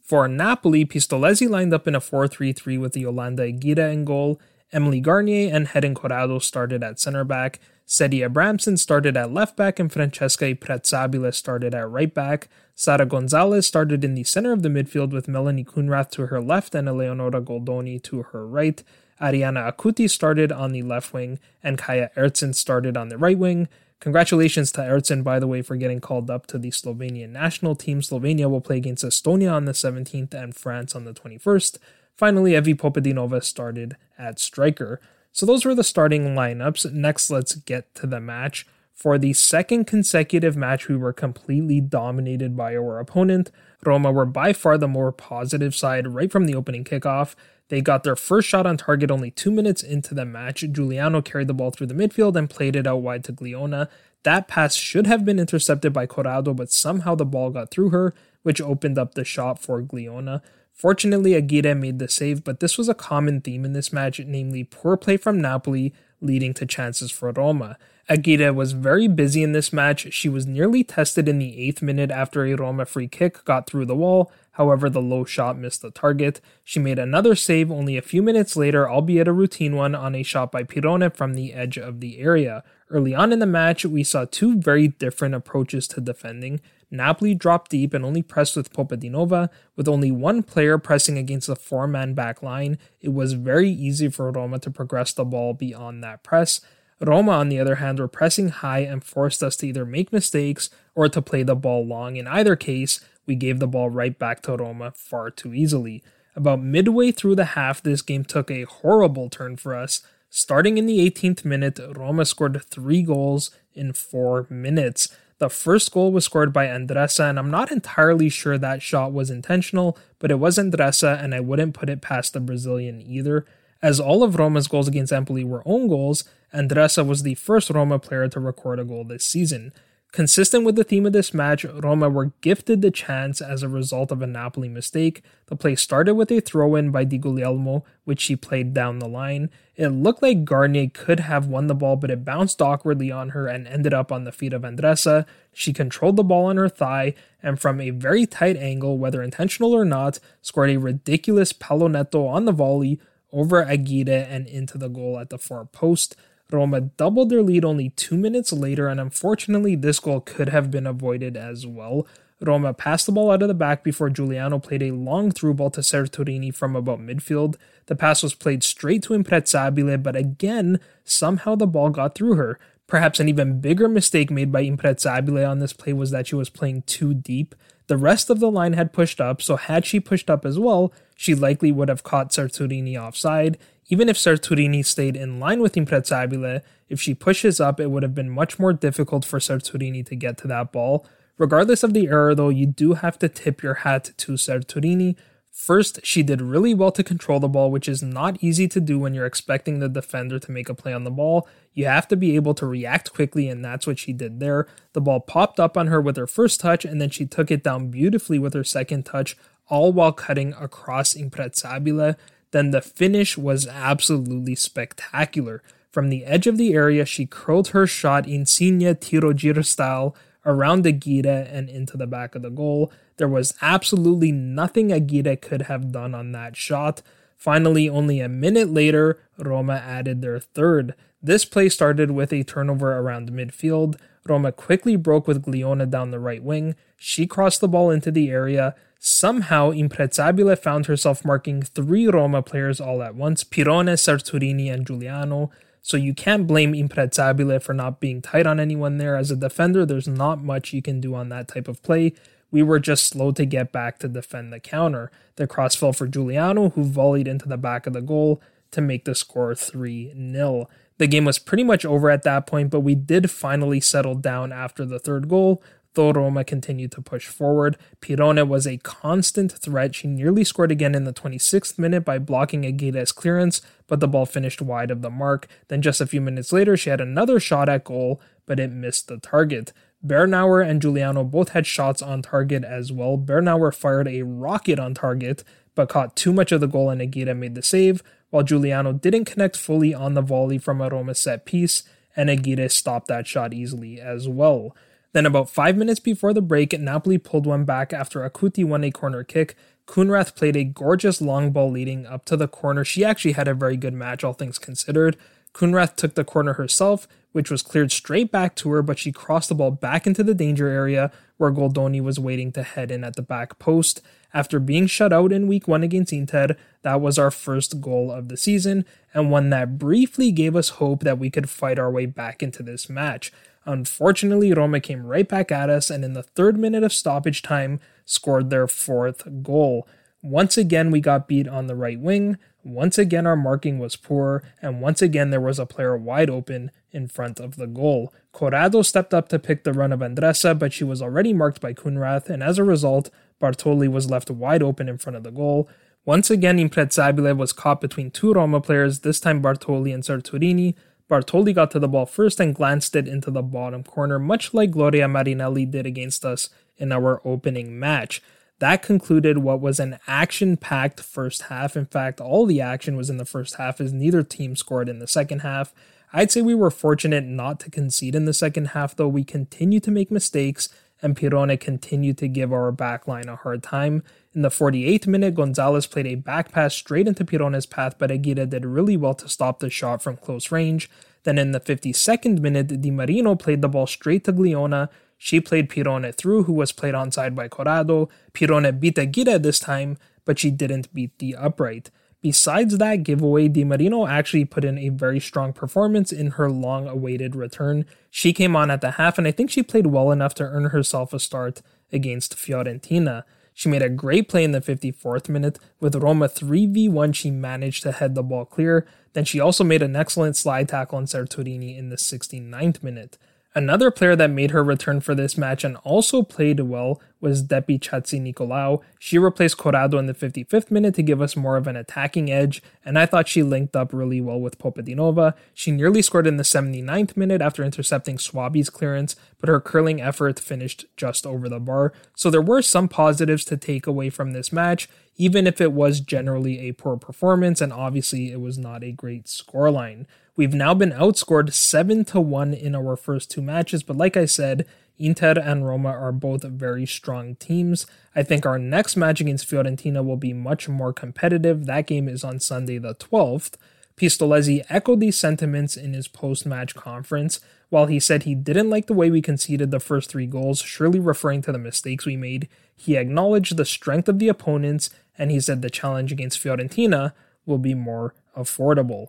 For 0.00 0.26
Napoli, 0.26 0.86
Pistolesi 0.86 1.48
lined 1.50 1.74
up 1.74 1.86
in 1.86 1.94
a 1.94 2.00
4 2.00 2.28
3 2.28 2.52
3 2.52 2.78
with 2.78 2.96
Yolanda 2.96 3.42
Aguirre 3.42 3.92
in 3.92 4.04
goal. 4.04 4.40
Emily 4.72 5.00
Garnier 5.00 5.54
and 5.54 5.68
Hedin 5.68 5.94
Corrado 5.94 6.38
started 6.38 6.82
at 6.82 7.00
center 7.00 7.24
back. 7.24 7.60
Sadie 7.90 8.20
Abramson 8.20 8.78
started 8.78 9.16
at 9.16 9.32
left 9.32 9.56
back, 9.56 9.78
and 9.78 9.90
Francesca 9.90 10.54
Prezzabile 10.54 11.32
started 11.32 11.74
at 11.74 11.88
right 11.88 12.12
back. 12.12 12.50
Sara 12.74 13.06
Gonzalez 13.06 13.66
started 13.66 14.04
in 14.04 14.14
the 14.14 14.24
center 14.24 14.52
of 14.52 14.62
the 14.62 14.68
midfield 14.68 15.10
with 15.10 15.26
Melanie 15.26 15.64
Kunrath 15.64 16.10
to 16.10 16.26
her 16.26 16.38
left 16.38 16.74
and 16.74 16.86
Eleonora 16.86 17.40
Goldoni 17.40 18.00
to 18.02 18.24
her 18.24 18.46
right. 18.46 18.82
Arianna 19.22 19.72
Acuti 19.72 20.08
started 20.08 20.52
on 20.52 20.72
the 20.72 20.82
left 20.82 21.14
wing, 21.14 21.38
and 21.62 21.78
Kaya 21.78 22.10
Ertzen 22.14 22.54
started 22.54 22.94
on 22.94 23.08
the 23.08 23.16
right 23.16 23.38
wing. 23.38 23.68
Congratulations 24.00 24.70
to 24.72 24.82
Ertzen, 24.82 25.24
by 25.24 25.38
the 25.38 25.46
way, 25.46 25.62
for 25.62 25.74
getting 25.74 25.98
called 25.98 26.28
up 26.28 26.46
to 26.48 26.58
the 26.58 26.70
Slovenian 26.70 27.30
national 27.30 27.74
team. 27.74 28.02
Slovenia 28.02 28.50
will 28.50 28.60
play 28.60 28.76
against 28.76 29.02
Estonia 29.02 29.50
on 29.50 29.64
the 29.64 29.72
17th 29.72 30.34
and 30.34 30.54
France 30.54 30.94
on 30.94 31.04
the 31.04 31.14
21st. 31.14 31.78
Finally, 32.14 32.52
Evi 32.52 32.74
Popadinova 32.74 33.42
started 33.42 33.96
at 34.18 34.38
striker. 34.38 35.00
So 35.38 35.46
those 35.46 35.64
were 35.64 35.76
the 35.76 35.84
starting 35.84 36.34
lineups. 36.34 36.92
Next, 36.92 37.30
let's 37.30 37.54
get 37.54 37.94
to 37.94 38.08
the 38.08 38.18
match. 38.18 38.66
For 38.92 39.18
the 39.18 39.34
second 39.34 39.84
consecutive 39.84 40.56
match, 40.56 40.88
we 40.88 40.96
were 40.96 41.12
completely 41.12 41.80
dominated 41.80 42.56
by 42.56 42.74
our 42.74 42.98
opponent. 42.98 43.52
Roma 43.86 44.10
were 44.10 44.26
by 44.26 44.52
far 44.52 44.76
the 44.76 44.88
more 44.88 45.12
positive 45.12 45.76
side 45.76 46.08
right 46.08 46.32
from 46.32 46.46
the 46.46 46.56
opening 46.56 46.82
kickoff. 46.82 47.36
They 47.68 47.80
got 47.80 48.02
their 48.02 48.16
first 48.16 48.48
shot 48.48 48.66
on 48.66 48.78
target 48.78 49.12
only 49.12 49.30
two 49.30 49.52
minutes 49.52 49.80
into 49.80 50.12
the 50.12 50.24
match. 50.24 50.62
Giugliano 50.62 51.24
carried 51.24 51.46
the 51.46 51.54
ball 51.54 51.70
through 51.70 51.86
the 51.86 51.94
midfield 51.94 52.34
and 52.34 52.50
played 52.50 52.74
it 52.74 52.88
out 52.88 53.02
wide 53.02 53.22
to 53.22 53.32
Glionna. 53.32 53.88
That 54.24 54.48
pass 54.48 54.74
should 54.74 55.06
have 55.06 55.24
been 55.24 55.38
intercepted 55.38 55.92
by 55.92 56.06
Corrado, 56.06 56.52
but 56.52 56.72
somehow 56.72 57.14
the 57.14 57.24
ball 57.24 57.50
got 57.50 57.70
through 57.70 57.90
her, 57.90 58.12
which 58.42 58.60
opened 58.60 58.98
up 58.98 59.14
the 59.14 59.24
shot 59.24 59.62
for 59.62 59.80
Glionna. 59.82 60.42
Fortunately, 60.78 61.34
Aguirre 61.34 61.74
made 61.74 61.98
the 61.98 62.08
save, 62.08 62.44
but 62.44 62.60
this 62.60 62.78
was 62.78 62.88
a 62.88 62.94
common 62.94 63.40
theme 63.40 63.64
in 63.64 63.72
this 63.72 63.92
match, 63.92 64.20
namely 64.24 64.62
poor 64.62 64.96
play 64.96 65.16
from 65.16 65.40
Napoli, 65.40 65.92
leading 66.20 66.54
to 66.54 66.66
chances 66.66 67.10
for 67.10 67.32
Roma. 67.32 67.76
Aguirre 68.08 68.52
was 68.52 68.72
very 68.72 69.08
busy 69.08 69.42
in 69.42 69.52
this 69.52 69.72
match. 69.72 70.12
She 70.14 70.28
was 70.28 70.46
nearly 70.46 70.84
tested 70.84 71.28
in 71.28 71.38
the 71.38 71.50
8th 71.68 71.82
minute 71.82 72.10
after 72.12 72.44
a 72.44 72.54
Roma 72.54 72.86
free 72.86 73.08
kick 73.08 73.44
got 73.44 73.66
through 73.66 73.86
the 73.86 73.96
wall. 73.96 74.32
However, 74.52 74.88
the 74.88 75.02
low 75.02 75.24
shot 75.24 75.58
missed 75.58 75.82
the 75.82 75.90
target. 75.90 76.40
She 76.64 76.80
made 76.80 76.98
another 76.98 77.34
save 77.34 77.70
only 77.70 77.96
a 77.96 78.02
few 78.02 78.22
minutes 78.22 78.56
later, 78.56 78.88
albeit 78.88 79.28
a 79.28 79.32
routine 79.32 79.76
one, 79.76 79.94
on 79.94 80.14
a 80.14 80.22
shot 80.22 80.50
by 80.52 80.62
Pirone 80.62 81.14
from 81.14 81.34
the 81.34 81.52
edge 81.52 81.76
of 81.76 82.00
the 82.00 82.18
area. 82.18 82.64
Early 82.88 83.14
on 83.14 83.32
in 83.32 83.40
the 83.40 83.46
match, 83.46 83.84
we 83.84 84.02
saw 84.02 84.24
two 84.24 84.58
very 84.58 84.88
different 84.88 85.34
approaches 85.34 85.86
to 85.88 86.00
defending. 86.00 86.60
Napoli 86.90 87.34
dropped 87.34 87.70
deep 87.70 87.92
and 87.92 88.04
only 88.04 88.22
pressed 88.22 88.56
with 88.56 88.72
Popadinova. 88.72 89.50
With 89.76 89.88
only 89.88 90.10
one 90.10 90.42
player 90.42 90.78
pressing 90.78 91.18
against 91.18 91.46
the 91.46 91.56
four 91.56 91.86
man 91.86 92.14
back 92.14 92.42
line, 92.42 92.78
it 93.00 93.10
was 93.10 93.34
very 93.34 93.70
easy 93.70 94.08
for 94.08 94.30
Roma 94.30 94.58
to 94.60 94.70
progress 94.70 95.12
the 95.12 95.24
ball 95.24 95.54
beyond 95.54 96.02
that 96.02 96.22
press. 96.22 96.60
Roma, 97.00 97.32
on 97.32 97.48
the 97.48 97.60
other 97.60 97.76
hand, 97.76 97.98
were 97.98 98.08
pressing 98.08 98.48
high 98.48 98.80
and 98.80 99.04
forced 99.04 99.42
us 99.42 99.56
to 99.56 99.68
either 99.68 99.84
make 99.84 100.12
mistakes 100.12 100.70
or 100.94 101.08
to 101.08 101.22
play 101.22 101.42
the 101.42 101.54
ball 101.54 101.86
long. 101.86 102.16
In 102.16 102.26
either 102.26 102.56
case, 102.56 103.00
we 103.26 103.36
gave 103.36 103.60
the 103.60 103.68
ball 103.68 103.90
right 103.90 104.18
back 104.18 104.42
to 104.42 104.56
Roma 104.56 104.92
far 104.96 105.30
too 105.30 105.54
easily. 105.54 106.02
About 106.34 106.62
midway 106.62 107.12
through 107.12 107.36
the 107.36 107.44
half, 107.44 107.82
this 107.82 108.02
game 108.02 108.24
took 108.24 108.50
a 108.50 108.64
horrible 108.64 109.28
turn 109.28 109.56
for 109.56 109.74
us. 109.74 110.02
Starting 110.30 110.76
in 110.76 110.86
the 110.86 110.98
18th 111.10 111.44
minute, 111.44 111.80
Roma 111.96 112.24
scored 112.24 112.62
three 112.64 113.02
goals 113.02 113.50
in 113.74 113.92
four 113.92 114.46
minutes. 114.50 115.08
The 115.38 115.48
first 115.48 115.92
goal 115.92 116.10
was 116.10 116.24
scored 116.24 116.52
by 116.52 116.66
Andressa, 116.66 117.30
and 117.30 117.38
I'm 117.38 117.50
not 117.50 117.70
entirely 117.70 118.28
sure 118.28 118.58
that 118.58 118.82
shot 118.82 119.12
was 119.12 119.30
intentional, 119.30 119.96
but 120.18 120.32
it 120.32 120.40
was 120.40 120.58
Andressa, 120.58 121.22
and 121.22 121.32
I 121.32 121.40
wouldn't 121.40 121.74
put 121.74 121.88
it 121.88 122.02
past 122.02 122.32
the 122.32 122.40
Brazilian 122.40 123.00
either. 123.00 123.46
As 123.80 124.00
all 124.00 124.24
of 124.24 124.36
Roma's 124.36 124.66
goals 124.66 124.88
against 124.88 125.12
Empoli 125.12 125.44
were 125.44 125.62
own 125.64 125.86
goals, 125.86 126.24
Andressa 126.52 127.06
was 127.06 127.22
the 127.22 127.36
first 127.36 127.70
Roma 127.70 128.00
player 128.00 128.26
to 128.28 128.40
record 128.40 128.80
a 128.80 128.84
goal 128.84 129.04
this 129.04 129.24
season. 129.24 129.72
Consistent 130.10 130.64
with 130.64 130.74
the 130.74 130.84
theme 130.84 131.04
of 131.04 131.12
this 131.12 131.34
match, 131.34 131.64
Roma 131.66 132.08
were 132.08 132.32
gifted 132.40 132.80
the 132.80 132.90
chance 132.90 133.42
as 133.42 133.62
a 133.62 133.68
result 133.68 134.10
of 134.10 134.22
a 134.22 134.26
Napoli 134.26 134.68
mistake. 134.68 135.22
The 135.46 135.56
play 135.56 135.76
started 135.76 136.14
with 136.14 136.32
a 136.32 136.40
throw 136.40 136.76
in 136.76 136.90
by 136.90 137.04
Di 137.04 137.18
Guglielmo, 137.18 137.84
which 138.04 138.22
she 138.22 138.34
played 138.34 138.72
down 138.72 139.00
the 139.00 139.08
line. 139.08 139.50
It 139.76 139.88
looked 139.88 140.22
like 140.22 140.46
Garnier 140.46 140.88
could 140.94 141.20
have 141.20 141.46
won 141.46 141.66
the 141.66 141.74
ball, 141.74 141.96
but 141.96 142.10
it 142.10 142.24
bounced 142.24 142.62
awkwardly 142.62 143.12
on 143.12 143.30
her 143.30 143.46
and 143.46 143.68
ended 143.68 143.92
up 143.92 144.10
on 144.10 144.24
the 144.24 144.32
feet 144.32 144.54
of 144.54 144.62
Andressa. 144.62 145.26
She 145.52 145.74
controlled 145.74 146.16
the 146.16 146.24
ball 146.24 146.46
on 146.46 146.56
her 146.56 146.70
thigh 146.70 147.14
and, 147.42 147.60
from 147.60 147.78
a 147.78 147.90
very 147.90 148.24
tight 148.24 148.56
angle, 148.56 148.96
whether 148.96 149.22
intentional 149.22 149.74
or 149.74 149.84
not, 149.84 150.20
scored 150.40 150.70
a 150.70 150.78
ridiculous 150.78 151.52
pallonetto 151.52 152.26
on 152.26 152.46
the 152.46 152.52
volley 152.52 152.98
over 153.30 153.62
Aguirre 153.62 154.26
and 154.28 154.46
into 154.46 154.78
the 154.78 154.88
goal 154.88 155.18
at 155.18 155.28
the 155.28 155.38
far 155.38 155.66
post. 155.66 156.16
Roma 156.50 156.80
doubled 156.80 157.28
their 157.28 157.42
lead 157.42 157.64
only 157.64 157.90
two 157.90 158.16
minutes 158.16 158.52
later, 158.52 158.88
and 158.88 158.98
unfortunately, 158.98 159.74
this 159.74 160.00
goal 160.00 160.20
could 160.20 160.48
have 160.48 160.70
been 160.70 160.86
avoided 160.86 161.36
as 161.36 161.66
well. 161.66 162.06
Roma 162.40 162.72
passed 162.72 163.06
the 163.06 163.12
ball 163.12 163.30
out 163.30 163.42
of 163.42 163.48
the 163.48 163.54
back 163.54 163.82
before 163.82 164.08
Giugliano 164.08 164.62
played 164.62 164.82
a 164.82 164.92
long 164.92 165.30
through 165.30 165.54
ball 165.54 165.70
to 165.70 165.80
Serturini 165.80 166.54
from 166.54 166.76
about 166.76 167.00
midfield. 167.00 167.56
The 167.86 167.96
pass 167.96 168.22
was 168.22 168.34
played 168.34 168.62
straight 168.62 169.02
to 169.04 169.14
Imprezzabile, 169.14 170.02
but 170.02 170.16
again, 170.16 170.80
somehow 171.04 171.56
the 171.56 171.66
ball 171.66 171.90
got 171.90 172.14
through 172.14 172.34
her. 172.34 172.58
Perhaps 172.86 173.20
an 173.20 173.28
even 173.28 173.60
bigger 173.60 173.88
mistake 173.88 174.30
made 174.30 174.52
by 174.52 174.64
Imprezzabile 174.64 175.48
on 175.48 175.58
this 175.58 175.72
play 175.74 175.92
was 175.92 176.10
that 176.12 176.28
she 176.28 176.36
was 176.36 176.48
playing 176.48 176.82
too 176.82 177.12
deep. 177.12 177.54
The 177.88 177.98
rest 177.98 178.30
of 178.30 178.38
the 178.38 178.50
line 178.50 178.74
had 178.74 178.92
pushed 178.92 179.20
up, 179.20 179.42
so 179.42 179.56
had 179.56 179.84
she 179.84 180.00
pushed 180.00 180.30
up 180.30 180.46
as 180.46 180.58
well, 180.58 180.92
she 181.20 181.34
likely 181.34 181.72
would 181.72 181.88
have 181.88 182.04
caught 182.04 182.30
Serturini 182.30 182.96
offside. 182.96 183.58
Even 183.88 184.08
if 184.08 184.16
Serturini 184.16 184.86
stayed 184.86 185.16
in 185.16 185.40
line 185.40 185.60
with 185.60 185.74
Imprezzabile, 185.74 186.62
if 186.88 187.00
she 187.00 187.12
pushes 187.12 187.58
up, 187.58 187.80
it 187.80 187.90
would 187.90 188.04
have 188.04 188.14
been 188.14 188.30
much 188.30 188.56
more 188.56 188.72
difficult 188.72 189.24
for 189.24 189.40
Serturini 189.40 190.06
to 190.06 190.14
get 190.14 190.38
to 190.38 190.46
that 190.46 190.70
ball. 190.70 191.04
Regardless 191.36 191.82
of 191.82 191.92
the 191.92 192.06
error, 192.06 192.36
though, 192.36 192.50
you 192.50 192.66
do 192.66 192.94
have 192.94 193.18
to 193.18 193.28
tip 193.28 193.64
your 193.64 193.74
hat 193.74 194.12
to 194.16 194.32
Serturini. 194.34 195.16
First, 195.50 195.98
she 196.04 196.22
did 196.22 196.40
really 196.40 196.72
well 196.72 196.92
to 196.92 197.02
control 197.02 197.40
the 197.40 197.48
ball, 197.48 197.72
which 197.72 197.88
is 197.88 198.00
not 198.00 198.40
easy 198.40 198.68
to 198.68 198.80
do 198.80 198.96
when 198.96 199.12
you're 199.12 199.26
expecting 199.26 199.80
the 199.80 199.88
defender 199.88 200.38
to 200.38 200.52
make 200.52 200.68
a 200.68 200.74
play 200.74 200.92
on 200.92 201.02
the 201.02 201.10
ball. 201.10 201.48
You 201.74 201.86
have 201.86 202.06
to 202.08 202.16
be 202.16 202.36
able 202.36 202.54
to 202.54 202.66
react 202.66 203.12
quickly, 203.12 203.48
and 203.48 203.64
that's 203.64 203.88
what 203.88 203.98
she 203.98 204.12
did 204.12 204.38
there. 204.38 204.68
The 204.92 205.00
ball 205.00 205.18
popped 205.18 205.58
up 205.58 205.76
on 205.76 205.88
her 205.88 206.00
with 206.00 206.16
her 206.16 206.28
first 206.28 206.60
touch, 206.60 206.84
and 206.84 207.00
then 207.00 207.10
she 207.10 207.26
took 207.26 207.50
it 207.50 207.64
down 207.64 207.90
beautifully 207.90 208.38
with 208.38 208.54
her 208.54 208.62
second 208.62 209.04
touch, 209.04 209.36
all 209.68 209.92
while 209.92 210.12
cutting 210.12 210.52
across 210.54 211.14
Imprezzabile 211.14 212.16
then 212.50 212.70
the 212.70 212.80
finish 212.80 213.36
was 213.36 213.66
absolutely 213.66 214.54
spectacular. 214.54 215.62
From 215.90 216.08
the 216.08 216.24
edge 216.24 216.46
of 216.46 216.58
the 216.58 216.74
area, 216.74 217.04
she 217.04 217.26
curled 217.26 217.68
her 217.68 217.86
shot 217.86 218.26
Insigne 218.26 218.94
tiraggiro 218.94 219.64
style 219.64 220.14
around 220.46 220.86
Aguirre 220.86 221.46
and 221.50 221.68
into 221.68 221.96
the 221.96 222.06
back 222.06 222.34
of 222.34 222.42
the 222.42 222.50
goal. 222.50 222.92
There 223.16 223.28
was 223.28 223.54
absolutely 223.60 224.32
nothing 224.32 224.92
Aguirre 224.92 225.36
could 225.36 225.62
have 225.62 225.92
done 225.92 226.14
on 226.14 226.32
that 226.32 226.56
shot. 226.56 227.02
Finally, 227.36 227.88
only 227.88 228.20
a 228.20 228.28
minute 228.28 228.70
later, 228.70 229.20
Roma 229.38 229.74
added 229.74 230.22
their 230.22 230.40
third. 230.40 230.94
This 231.22 231.44
play 231.44 231.68
started 231.68 232.10
with 232.12 232.32
a 232.32 232.44
turnover 232.44 232.96
around 232.96 233.32
midfield. 233.32 233.96
Roma 234.26 234.52
quickly 234.52 234.96
broke 234.96 235.26
with 235.26 235.44
Glionna 235.44 235.88
down 235.88 236.10
the 236.10 236.20
right 236.20 236.42
wing. 236.42 236.76
She 236.96 237.26
crossed 237.26 237.60
the 237.60 237.68
ball 237.68 237.90
into 237.90 238.10
the 238.10 238.30
area. 238.30 238.74
Somehow, 238.98 239.70
Imprezzabile 239.70 240.58
found 240.58 240.86
herself 240.86 241.24
marking 241.24 241.62
three 241.62 242.08
Roma 242.08 242.42
players 242.42 242.80
all 242.80 243.02
at 243.02 243.14
once 243.14 243.44
Pirone, 243.44 243.94
Serturini, 243.94 244.72
and 244.72 244.84
Giugliano. 244.84 245.50
So 245.82 245.96
you 245.96 246.14
can't 246.14 246.46
blame 246.46 246.72
Imprezzabile 246.72 247.62
for 247.62 247.72
not 247.72 248.00
being 248.00 248.20
tight 248.20 248.46
on 248.46 248.58
anyone 248.58 248.98
there. 248.98 249.16
As 249.16 249.30
a 249.30 249.36
defender, 249.36 249.86
there's 249.86 250.08
not 250.08 250.42
much 250.42 250.72
you 250.72 250.82
can 250.82 251.00
do 251.00 251.14
on 251.14 251.28
that 251.28 251.48
type 251.48 251.68
of 251.68 251.82
play. 251.82 252.12
We 252.50 252.62
were 252.62 252.80
just 252.80 253.06
slow 253.06 253.30
to 253.32 253.44
get 253.44 253.72
back 253.72 253.98
to 254.00 254.08
defend 254.08 254.52
the 254.52 254.58
counter. 254.58 255.12
The 255.36 255.46
cross 255.46 255.76
fell 255.76 255.92
for 255.92 256.08
Giugliano, 256.08 256.72
who 256.74 256.82
volleyed 256.82 257.28
into 257.28 257.48
the 257.48 257.56
back 257.56 257.86
of 257.86 257.92
the 257.92 258.00
goal 258.02 258.42
to 258.72 258.80
make 258.80 259.04
the 259.04 259.14
score 259.14 259.54
3 259.54 260.12
0. 260.32 260.68
The 260.98 261.06
game 261.06 261.24
was 261.24 261.38
pretty 261.38 261.62
much 261.62 261.84
over 261.84 262.10
at 262.10 262.24
that 262.24 262.46
point, 262.46 262.70
but 262.70 262.80
we 262.80 262.96
did 262.96 263.30
finally 263.30 263.80
settle 263.80 264.16
down 264.16 264.52
after 264.52 264.84
the 264.84 264.98
third 264.98 265.28
goal 265.28 265.62
though 265.94 266.12
Roma 266.12 266.44
continued 266.44 266.92
to 266.92 267.02
push 267.02 267.26
forward. 267.26 267.76
Pirone 268.00 268.46
was 268.46 268.66
a 268.66 268.78
constant 268.78 269.52
threat. 269.52 269.94
She 269.94 270.06
nearly 270.06 270.44
scored 270.44 270.70
again 270.70 270.94
in 270.94 271.04
the 271.04 271.12
26th 271.12 271.78
minute 271.78 272.04
by 272.04 272.18
blocking 272.18 272.64
Aguirre's 272.64 273.12
clearance, 273.12 273.60
but 273.86 274.00
the 274.00 274.08
ball 274.08 274.26
finished 274.26 274.62
wide 274.62 274.90
of 274.90 275.02
the 275.02 275.10
mark. 275.10 275.48
Then 275.68 275.82
just 275.82 276.00
a 276.00 276.06
few 276.06 276.20
minutes 276.20 276.52
later, 276.52 276.76
she 276.76 276.90
had 276.90 277.00
another 277.00 277.40
shot 277.40 277.68
at 277.68 277.84
goal, 277.84 278.20
but 278.46 278.60
it 278.60 278.70
missed 278.70 279.08
the 279.08 279.18
target. 279.18 279.72
Bernauer 280.04 280.64
and 280.64 280.80
Giugliano 280.80 281.28
both 281.28 281.50
had 281.50 281.66
shots 281.66 282.00
on 282.00 282.22
target 282.22 282.62
as 282.62 282.92
well. 282.92 283.18
Bernauer 283.18 283.74
fired 283.74 284.06
a 284.06 284.22
rocket 284.22 284.78
on 284.78 284.94
target, 284.94 285.42
but 285.74 285.88
caught 285.88 286.14
too 286.14 286.32
much 286.32 286.52
of 286.52 286.60
the 286.60 286.68
goal 286.68 286.90
and 286.90 287.02
Aguirre 287.02 287.34
made 287.34 287.54
the 287.54 287.62
save, 287.62 288.02
while 288.30 288.44
Giugliano 288.44 289.00
didn't 289.00 289.24
connect 289.24 289.56
fully 289.56 289.92
on 289.94 290.14
the 290.14 290.22
volley 290.22 290.58
from 290.58 290.80
a 290.80 290.88
Roma 290.88 291.14
set 291.14 291.44
piece, 291.44 291.82
and 292.14 292.30
Aguirre 292.30 292.68
stopped 292.68 293.08
that 293.08 293.26
shot 293.26 293.52
easily 293.52 294.00
as 294.00 294.28
well. 294.28 294.76
Then, 295.12 295.26
about 295.26 295.48
five 295.48 295.76
minutes 295.76 296.00
before 296.00 296.34
the 296.34 296.42
break, 296.42 296.78
Napoli 296.78 297.18
pulled 297.18 297.46
one 297.46 297.64
back 297.64 297.92
after 297.92 298.28
Acuti 298.28 298.64
won 298.64 298.84
a 298.84 298.90
corner 298.90 299.24
kick. 299.24 299.56
Kounrath 299.86 300.34
played 300.34 300.56
a 300.56 300.64
gorgeous 300.64 301.22
long 301.22 301.50
ball 301.50 301.70
leading 301.70 302.06
up 302.06 302.26
to 302.26 302.36
the 302.36 302.46
corner. 302.46 302.84
She 302.84 303.04
actually 303.04 303.32
had 303.32 303.48
a 303.48 303.54
very 303.54 303.76
good 303.76 303.94
match, 303.94 304.22
all 304.22 304.34
things 304.34 304.58
considered. 304.58 305.16
Kounrath 305.54 305.96
took 305.96 306.14
the 306.14 306.24
corner 306.24 306.54
herself, 306.54 307.08
which 307.32 307.50
was 307.50 307.62
cleared 307.62 307.90
straight 307.90 308.30
back 308.30 308.54
to 308.56 308.70
her, 308.70 308.82
but 308.82 308.98
she 308.98 309.10
crossed 309.10 309.48
the 309.48 309.54
ball 309.54 309.70
back 309.70 310.06
into 310.06 310.22
the 310.22 310.34
danger 310.34 310.68
area 310.68 311.10
where 311.38 311.50
Goldoni 311.50 312.02
was 312.02 312.20
waiting 312.20 312.52
to 312.52 312.62
head 312.62 312.90
in 312.90 313.02
at 313.02 313.16
the 313.16 313.22
back 313.22 313.58
post. 313.58 314.02
After 314.34 314.60
being 314.60 314.86
shut 314.86 315.12
out 315.12 315.32
in 315.32 315.48
week 315.48 315.66
one 315.66 315.82
against 315.82 316.12
Inter, 316.12 316.56
that 316.82 317.00
was 317.00 317.18
our 317.18 317.30
first 317.30 317.80
goal 317.80 318.12
of 318.12 318.28
the 318.28 318.36
season, 318.36 318.84
and 319.14 319.30
one 319.30 319.50
that 319.50 319.78
briefly 319.78 320.30
gave 320.30 320.54
us 320.54 320.68
hope 320.70 321.02
that 321.04 321.18
we 321.18 321.30
could 321.30 321.48
fight 321.48 321.78
our 321.78 321.90
way 321.90 322.06
back 322.06 322.42
into 322.42 322.62
this 322.62 322.90
match. 322.90 323.32
Unfortunately, 323.64 324.52
Roma 324.52 324.80
came 324.80 325.04
right 325.04 325.28
back 325.28 325.52
at 325.52 325.68
us 325.68 325.90
and 325.90 326.04
in 326.04 326.14
the 326.14 326.22
third 326.22 326.58
minute 326.58 326.82
of 326.82 326.92
stoppage 326.92 327.42
time 327.42 327.80
scored 328.04 328.48
their 328.48 328.66
fourth 328.66 329.42
goal. 329.42 329.86
Once 330.22 330.56
again, 330.56 330.90
we 330.90 331.00
got 331.00 331.28
beat 331.28 331.46
on 331.46 331.66
the 331.66 331.76
right 331.76 332.00
wing. 332.00 332.38
Once 332.64 332.98
again, 332.98 333.26
our 333.26 333.36
marking 333.36 333.78
was 333.78 333.94
poor, 333.94 334.42
and 334.60 334.80
once 334.80 335.00
again, 335.00 335.30
there 335.30 335.40
was 335.40 335.58
a 335.58 335.66
player 335.66 335.96
wide 335.96 336.28
open 336.28 336.70
in 336.90 337.06
front 337.06 337.38
of 337.38 337.56
the 337.56 337.66
goal. 337.66 338.12
Corrado 338.32 338.82
stepped 338.82 339.14
up 339.14 339.28
to 339.28 339.38
pick 339.38 339.64
the 339.64 339.72
run 339.72 339.92
of 339.92 340.00
Andressa, 340.00 340.58
but 340.58 340.72
she 340.72 340.84
was 340.84 341.00
already 341.00 341.32
marked 341.32 341.60
by 341.60 341.72
Kounrath, 341.72 342.28
and 342.28 342.42
as 342.42 342.58
a 342.58 342.64
result, 342.64 343.10
Bartoli 343.40 343.88
was 343.88 344.10
left 344.10 344.30
wide 344.30 344.62
open 344.62 344.88
in 344.88 344.98
front 344.98 345.16
of 345.16 345.22
the 345.22 345.30
goal. 345.30 345.68
Once 346.04 346.30
again, 346.30 346.58
Imprezzabile 346.58 347.36
was 347.36 347.52
caught 347.52 347.80
between 347.80 348.10
two 348.10 348.32
Roma 348.32 348.60
players, 348.60 349.00
this 349.00 349.20
time 349.20 349.42
Bartoli 349.42 349.92
and 349.92 350.02
Serturini, 350.02 350.74
Bartoli 351.08 351.54
got 351.54 351.70
to 351.70 351.78
the 351.78 351.88
ball 351.88 352.04
first 352.04 352.38
and 352.38 352.54
glanced 352.54 352.94
it 352.94 353.08
into 353.08 353.30
the 353.30 353.42
bottom 353.42 353.82
corner, 353.82 354.18
much 354.18 354.52
like 354.52 354.70
Gloria 354.70 355.08
Marinelli 355.08 355.64
did 355.64 355.86
against 355.86 356.24
us 356.24 356.50
in 356.76 356.92
our 356.92 357.22
opening 357.26 357.78
match. 357.78 358.22
That 358.58 358.82
concluded 358.82 359.38
what 359.38 359.60
was 359.60 359.80
an 359.80 359.98
action 360.06 360.56
packed 360.56 361.00
first 361.00 361.42
half. 361.42 361.76
In 361.76 361.86
fact, 361.86 362.20
all 362.20 362.44
the 362.44 362.60
action 362.60 362.96
was 362.96 363.08
in 363.08 363.16
the 363.16 363.24
first 363.24 363.54
half 363.54 363.80
as 363.80 363.92
neither 363.92 364.22
team 364.22 364.54
scored 364.54 364.88
in 364.88 364.98
the 364.98 365.06
second 365.06 365.40
half. 365.40 365.72
I'd 366.12 366.30
say 366.30 366.42
we 366.42 366.54
were 366.54 366.70
fortunate 366.70 367.24
not 367.24 367.60
to 367.60 367.70
concede 367.70 368.14
in 368.14 368.24
the 368.24 368.34
second 368.34 368.68
half, 368.68 368.96
though 368.96 369.08
we 369.08 369.24
continued 369.24 369.84
to 369.84 369.90
make 369.90 370.10
mistakes 370.10 370.68
and 371.00 371.16
Pirone 371.16 371.58
continued 371.60 372.18
to 372.18 372.28
give 372.28 372.52
our 372.52 372.72
backline 372.72 373.26
a 373.26 373.36
hard 373.36 373.62
time. 373.62 374.02
In 374.34 374.42
the 374.42 374.48
48th 374.48 375.06
minute, 375.06 375.34
Gonzalez 375.34 375.86
played 375.86 376.06
a 376.06 376.16
back 376.16 376.52
pass 376.52 376.74
straight 376.74 377.08
into 377.08 377.24
Pirone's 377.24 377.66
path, 377.66 377.96
but 377.98 378.10
Aguirre 378.10 378.46
did 378.46 378.64
really 378.64 378.96
well 378.96 379.14
to 379.14 379.28
stop 379.28 379.60
the 379.60 379.70
shot 379.70 380.02
from 380.02 380.16
close 380.16 380.50
range. 380.50 380.90
Then 381.24 381.38
in 381.38 381.52
the 381.52 381.60
52nd 381.60 382.40
minute, 382.40 382.80
Di 382.80 382.90
Marino 382.90 383.34
played 383.34 383.62
the 383.62 383.68
ball 383.68 383.86
straight 383.86 384.24
to 384.24 384.32
Glionna. 384.32 384.88
She 385.16 385.40
played 385.40 385.68
Pirone 385.68 386.14
through, 386.14 386.44
who 386.44 386.52
was 386.52 386.72
played 386.72 386.94
onside 386.94 387.34
by 387.34 387.48
Corrado. 387.48 388.08
Pirone 388.32 388.78
beat 388.78 388.98
Aguirre 388.98 389.38
this 389.38 389.58
time, 389.58 389.98
but 390.24 390.38
she 390.38 390.50
didn't 390.50 390.92
beat 390.94 391.18
the 391.18 391.34
upright. 391.34 391.90
Besides 392.20 392.78
that 392.78 393.04
giveaway, 393.04 393.46
Di 393.46 393.62
Marino 393.62 394.06
actually 394.06 394.44
put 394.44 394.64
in 394.64 394.76
a 394.76 394.88
very 394.88 395.20
strong 395.20 395.52
performance 395.52 396.10
in 396.10 396.32
her 396.32 396.50
long 396.50 396.88
awaited 396.88 397.36
return. 397.36 397.86
She 398.10 398.32
came 398.32 398.56
on 398.56 398.72
at 398.72 398.80
the 398.80 398.92
half, 398.92 399.18
and 399.18 399.26
I 399.26 399.30
think 399.30 399.50
she 399.50 399.62
played 399.62 399.86
well 399.86 400.10
enough 400.10 400.34
to 400.34 400.44
earn 400.44 400.66
herself 400.66 401.12
a 401.12 401.20
start 401.20 401.62
against 401.92 402.36
Fiorentina. 402.36 403.22
She 403.54 403.68
made 403.68 403.82
a 403.82 403.88
great 403.88 404.28
play 404.28 404.42
in 404.42 404.52
the 404.52 404.60
54th 404.60 405.28
minute. 405.28 405.58
With 405.80 405.94
Roma 405.94 406.28
3v1, 406.28 407.14
she 407.14 407.30
managed 407.30 407.82
to 407.84 407.92
head 407.92 408.14
the 408.14 408.22
ball 408.22 408.44
clear. 408.44 408.86
Then 409.12 409.24
she 409.24 409.40
also 409.40 409.62
made 409.62 409.82
an 409.82 409.96
excellent 409.96 410.36
slide 410.36 410.68
tackle 410.68 410.98
on 410.98 411.06
Serturini 411.06 411.76
in 411.76 411.88
the 411.88 411.96
69th 411.96 412.82
minute. 412.82 413.18
Another 413.58 413.90
player 413.90 414.14
that 414.14 414.30
made 414.30 414.52
her 414.52 414.62
return 414.62 415.00
for 415.00 415.16
this 415.16 415.36
match 415.36 415.64
and 415.64 415.78
also 415.78 416.22
played 416.22 416.60
well 416.60 417.00
was 417.20 417.42
Depi 417.42 417.80
Chatzinikolaou. 417.80 418.80
She 419.00 419.18
replaced 419.18 419.58
Corrado 419.58 419.98
in 419.98 420.06
the 420.06 420.14
55th 420.14 420.70
minute 420.70 420.94
to 420.94 421.02
give 421.02 421.20
us 421.20 421.34
more 421.34 421.56
of 421.56 421.66
an 421.66 421.74
attacking 421.74 422.30
edge, 422.30 422.62
and 422.84 422.96
I 422.96 423.04
thought 423.04 423.26
she 423.26 423.42
linked 423.42 423.74
up 423.74 423.92
really 423.92 424.20
well 424.20 424.38
with 424.38 424.60
Popadinova. 424.60 425.34
She 425.54 425.72
nearly 425.72 426.02
scored 426.02 426.28
in 426.28 426.36
the 426.36 426.44
79th 426.44 427.16
minute 427.16 427.42
after 427.42 427.64
intercepting 427.64 428.18
Swaby's 428.18 428.70
clearance, 428.70 429.16
but 429.40 429.48
her 429.48 429.60
curling 429.60 430.00
effort 430.00 430.38
finished 430.38 430.84
just 430.96 431.26
over 431.26 431.48
the 431.48 431.58
bar. 431.58 431.92
So 432.14 432.30
there 432.30 432.40
were 432.40 432.62
some 432.62 432.86
positives 432.86 433.44
to 433.46 433.56
take 433.56 433.88
away 433.88 434.08
from 434.08 434.30
this 434.30 434.52
match, 434.52 434.88
even 435.16 435.48
if 435.48 435.60
it 435.60 435.72
was 435.72 435.98
generally 435.98 436.60
a 436.60 436.74
poor 436.74 436.96
performance, 436.96 437.60
and 437.60 437.72
obviously 437.72 438.30
it 438.30 438.40
was 438.40 438.56
not 438.56 438.84
a 438.84 438.92
great 438.92 439.24
scoreline. 439.24 440.06
We've 440.38 440.54
now 440.54 440.72
been 440.72 440.92
outscored 440.92 441.52
7 441.52 442.04
to 442.04 442.20
1 442.20 442.54
in 442.54 442.76
our 442.76 442.94
first 442.94 443.28
two 443.28 443.42
matches, 443.42 443.82
but 443.82 443.96
like 443.96 444.16
I 444.16 444.24
said, 444.24 444.68
Inter 444.96 445.32
and 445.32 445.66
Roma 445.66 445.88
are 445.88 446.12
both 446.12 446.44
very 446.44 446.86
strong 446.86 447.34
teams. 447.34 447.88
I 448.14 448.22
think 448.22 448.46
our 448.46 448.56
next 448.56 448.94
match 448.94 449.20
against 449.20 449.50
Fiorentina 449.50 450.04
will 450.04 450.16
be 450.16 450.32
much 450.32 450.68
more 450.68 450.92
competitive. 450.92 451.66
That 451.66 451.88
game 451.88 452.08
is 452.08 452.22
on 452.22 452.38
Sunday 452.38 452.78
the 452.78 452.94
12th. 452.94 453.54
Pistolesi 453.96 454.64
echoed 454.68 455.00
these 455.00 455.18
sentiments 455.18 455.76
in 455.76 455.92
his 455.92 456.06
post 456.06 456.46
match 456.46 456.76
conference. 456.76 457.40
While 457.68 457.86
he 457.86 457.98
said 457.98 458.22
he 458.22 458.36
didn't 458.36 458.70
like 458.70 458.86
the 458.86 458.94
way 458.94 459.10
we 459.10 459.20
conceded 459.20 459.72
the 459.72 459.80
first 459.80 460.08
three 460.08 460.26
goals, 460.26 460.60
surely 460.60 461.00
referring 461.00 461.42
to 461.42 461.52
the 461.52 461.58
mistakes 461.58 462.06
we 462.06 462.16
made, 462.16 462.48
he 462.76 462.96
acknowledged 462.96 463.56
the 463.56 463.64
strength 463.64 464.08
of 464.08 464.20
the 464.20 464.28
opponents 464.28 464.90
and 465.18 465.32
he 465.32 465.40
said 465.40 465.62
the 465.62 465.68
challenge 465.68 466.12
against 466.12 466.40
Fiorentina 466.40 467.12
will 467.44 467.58
be 467.58 467.74
more 467.74 468.14
affordable. 468.36 469.08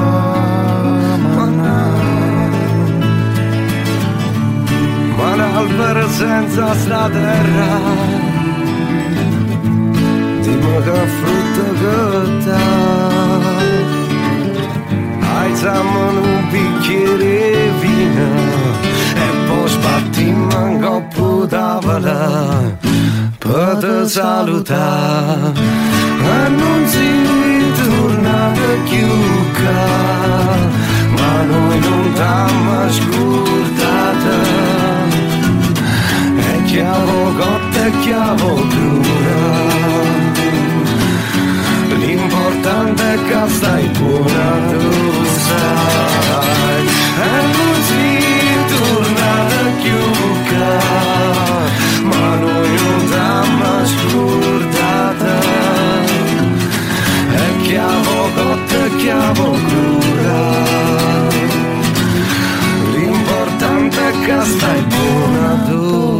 Analfără 5.29 6.05
senza 6.17 6.73
sta 6.83 7.09
terra 7.13 7.73
Dimă 10.41 10.75
că 10.85 10.97
frută 11.17 11.67
găta 11.81 12.61
Hai 15.19 15.51
să 15.55 15.71
un 16.05 16.17
bicchiere 16.51 17.39
vină. 17.81 18.29
E 19.25 19.27
poi 19.47 19.69
spartim 19.69 20.51
în 20.63 20.81
copul 20.81 21.47
tavălă 21.47 22.61
Pătă 23.37 24.05
saluta. 24.05 24.89
Anunții 26.43 27.21
turnată 27.77 28.71
chiuca. 28.87 29.81
Ma 31.15 31.33
noi 31.49 31.79
nu 31.79 32.13
te-am 32.15 32.61
Chiavo 36.71 37.33
cotta 37.33 37.85
e 37.85 37.91
chiavo 37.99 38.55
crura 38.69 39.41
L'importante 41.97 43.13
è 43.13 43.17
che 43.27 43.49
stai 43.49 43.87
buona 43.99 44.51
tu 44.69 45.25
sai. 45.47 46.83
E 47.19 47.41
non 47.55 47.75
si 47.89 48.07
torna 48.71 49.31
più 49.81 50.01
Ma 52.07 52.35
noi 52.35 52.69
non 52.69 53.09
t'amo 53.09 53.85
scordata. 53.91 55.39
E 57.35 57.61
chiavo 57.63 58.29
cotta 58.33 58.85
e 58.85 58.95
chiavo 58.95 59.51
crura 59.67 60.41
L'importante 62.93 64.07
è 64.07 64.11
che 64.25 64.45
stai 64.45 64.81
buona 64.83 65.63
tu 65.67 66.10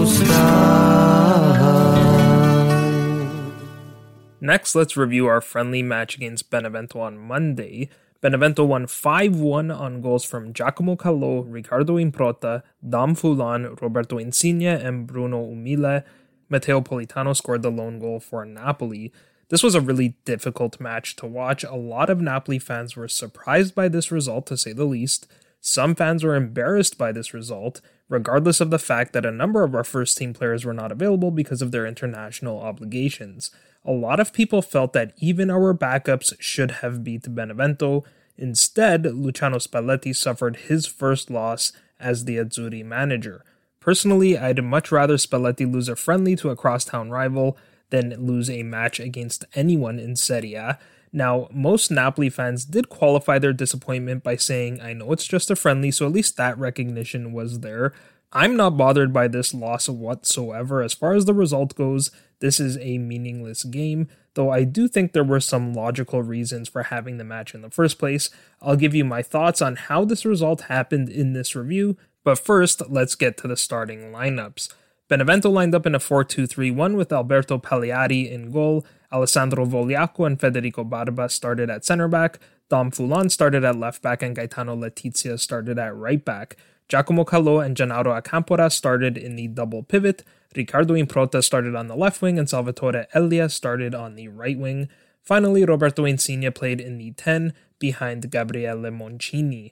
Next, 4.51 4.75
let's 4.75 4.97
review 4.97 5.27
our 5.27 5.39
friendly 5.39 5.81
match 5.81 6.17
against 6.17 6.49
Benevento 6.49 6.99
on 6.99 7.17
Monday. 7.17 7.89
Benevento 8.19 8.65
won 8.65 8.85
5 8.85 9.39
1 9.39 9.71
on 9.71 10.01
goals 10.01 10.25
from 10.25 10.51
Giacomo 10.51 10.97
Calò, 10.97 11.45
Riccardo 11.47 11.95
Improta, 11.95 12.61
Daam 12.85 13.15
Foulon, 13.15 13.79
Roberto 13.81 14.17
Insigne, 14.17 14.67
and 14.67 15.07
Bruno 15.07 15.41
Umile. 15.41 16.03
Matteo 16.49 16.81
Politano 16.81 17.33
scored 17.33 17.61
the 17.61 17.71
lone 17.71 17.97
goal 17.97 18.19
for 18.19 18.43
Napoli. 18.43 19.13
This 19.47 19.63
was 19.63 19.73
a 19.73 19.79
really 19.79 20.17
difficult 20.25 20.81
match 20.81 21.15
to 21.15 21.25
watch. 21.25 21.63
A 21.63 21.75
lot 21.75 22.09
of 22.09 22.19
Napoli 22.19 22.59
fans 22.59 22.97
were 22.97 23.07
surprised 23.07 23.73
by 23.73 23.87
this 23.87 24.11
result, 24.11 24.47
to 24.47 24.57
say 24.57 24.73
the 24.73 24.83
least. 24.83 25.31
Some 25.61 25.95
fans 25.95 26.25
were 26.25 26.35
embarrassed 26.35 26.97
by 26.97 27.13
this 27.13 27.33
result, 27.33 27.79
regardless 28.09 28.59
of 28.59 28.69
the 28.69 28.79
fact 28.79 29.13
that 29.13 29.25
a 29.25 29.31
number 29.31 29.63
of 29.63 29.73
our 29.73 29.85
first 29.85 30.17
team 30.17 30.33
players 30.33 30.65
were 30.65 30.73
not 30.73 30.91
available 30.91 31.31
because 31.31 31.61
of 31.61 31.71
their 31.71 31.85
international 31.85 32.59
obligations. 32.59 33.49
A 33.83 33.91
lot 33.91 34.19
of 34.19 34.33
people 34.33 34.61
felt 34.61 34.93
that 34.93 35.13
even 35.17 35.49
our 35.49 35.73
backups 35.73 36.33
should 36.39 36.71
have 36.71 37.03
beat 37.03 37.33
Benevento. 37.33 38.03
Instead, 38.37 39.05
Luciano 39.05 39.57
Spalletti 39.57 40.15
suffered 40.15 40.55
his 40.55 40.85
first 40.85 41.31
loss 41.31 41.73
as 41.99 42.25
the 42.25 42.37
Azzurri 42.37 42.85
manager. 42.85 43.43
Personally, 43.79 44.37
I'd 44.37 44.63
much 44.63 44.91
rather 44.91 45.15
Spalletti 45.15 45.71
lose 45.71 45.89
a 45.89 45.95
friendly 45.95 46.35
to 46.37 46.49
a 46.49 46.55
crosstown 46.55 47.09
rival 47.09 47.57
than 47.89 48.25
lose 48.25 48.49
a 48.49 48.63
match 48.63 48.99
against 48.99 49.45
anyone 49.55 49.97
in 49.99 50.15
Serie 50.15 50.53
A. 50.53 50.77
Now, 51.11 51.49
most 51.51 51.91
Napoli 51.91 52.29
fans 52.29 52.63
did 52.63 52.87
qualify 52.87 53.37
their 53.39 53.51
disappointment 53.51 54.23
by 54.23 54.37
saying, 54.37 54.79
I 54.79 54.93
know 54.93 55.11
it's 55.11 55.27
just 55.27 55.51
a 55.51 55.55
friendly, 55.55 55.91
so 55.91 56.05
at 56.05 56.13
least 56.13 56.37
that 56.37 56.57
recognition 56.57 57.33
was 57.33 57.59
there. 57.59 57.93
I'm 58.33 58.55
not 58.55 58.77
bothered 58.77 59.11
by 59.11 59.27
this 59.27 59.53
loss 59.53 59.89
whatsoever. 59.89 60.81
As 60.81 60.93
far 60.93 61.13
as 61.13 61.25
the 61.25 61.33
result 61.33 61.75
goes, 61.75 62.11
this 62.39 62.59
is 62.59 62.77
a 62.77 62.97
meaningless 62.97 63.63
game, 63.63 64.07
though 64.35 64.49
I 64.49 64.63
do 64.63 64.87
think 64.87 65.11
there 65.11 65.23
were 65.23 65.41
some 65.41 65.73
logical 65.73 66.23
reasons 66.23 66.69
for 66.69 66.83
having 66.83 67.17
the 67.17 67.25
match 67.25 67.53
in 67.53 67.61
the 67.61 67.69
first 67.69 67.99
place. 67.99 68.29
I'll 68.61 68.77
give 68.77 68.95
you 68.95 69.03
my 69.03 69.21
thoughts 69.21 69.61
on 69.61 69.75
how 69.75 70.05
this 70.05 70.25
result 70.25 70.61
happened 70.61 71.09
in 71.09 71.33
this 71.33 71.55
review, 71.55 71.97
but 72.23 72.39
first, 72.39 72.89
let's 72.89 73.15
get 73.15 73.35
to 73.37 73.47
the 73.47 73.57
starting 73.57 74.11
lineups. 74.11 74.73
Benevento 75.09 75.49
lined 75.49 75.75
up 75.75 75.85
in 75.85 75.93
a 75.93 75.99
4 75.99 76.23
2 76.23 76.47
3 76.47 76.71
1 76.71 76.95
with 76.95 77.11
Alberto 77.11 77.57
Paleari 77.57 78.31
in 78.31 78.49
goal. 78.49 78.85
Alessandro 79.11 79.65
Vogliacco 79.65 80.25
and 80.25 80.39
Federico 80.39 80.85
Barba 80.85 81.27
started 81.27 81.69
at 81.69 81.83
center 81.83 82.07
back. 82.07 82.39
Daam 82.69 82.91
Foulon 82.91 83.29
started 83.29 83.65
at 83.65 83.75
left 83.75 84.01
back, 84.01 84.23
and 84.23 84.37
Gaetano 84.37 84.73
Letizia 84.73 85.37
started 85.37 85.77
at 85.77 85.93
right 85.93 86.23
back. 86.23 86.55
Giacomo 86.91 87.23
Calò 87.23 87.65
and 87.65 87.77
Gennaro 87.77 88.11
Acampora 88.19 88.69
started 88.69 89.17
in 89.17 89.37
the 89.37 89.47
double 89.47 89.81
pivot. 89.81 90.25
Riccardo 90.53 90.93
Improta 90.93 91.41
started 91.41 91.73
on 91.73 91.87
the 91.87 91.95
left 91.95 92.21
wing, 92.21 92.37
and 92.37 92.49
Salvatore 92.49 93.07
Elia 93.13 93.47
started 93.47 93.95
on 93.95 94.15
the 94.15 94.27
right 94.27 94.59
wing. 94.59 94.89
Finally, 95.23 95.63
Roberto 95.63 96.03
Insigne 96.03 96.51
played 96.51 96.81
in 96.81 96.97
the 96.97 97.11
10 97.11 97.53
behind 97.79 98.29
Gabriele 98.29 98.91
Moncini. 98.91 99.71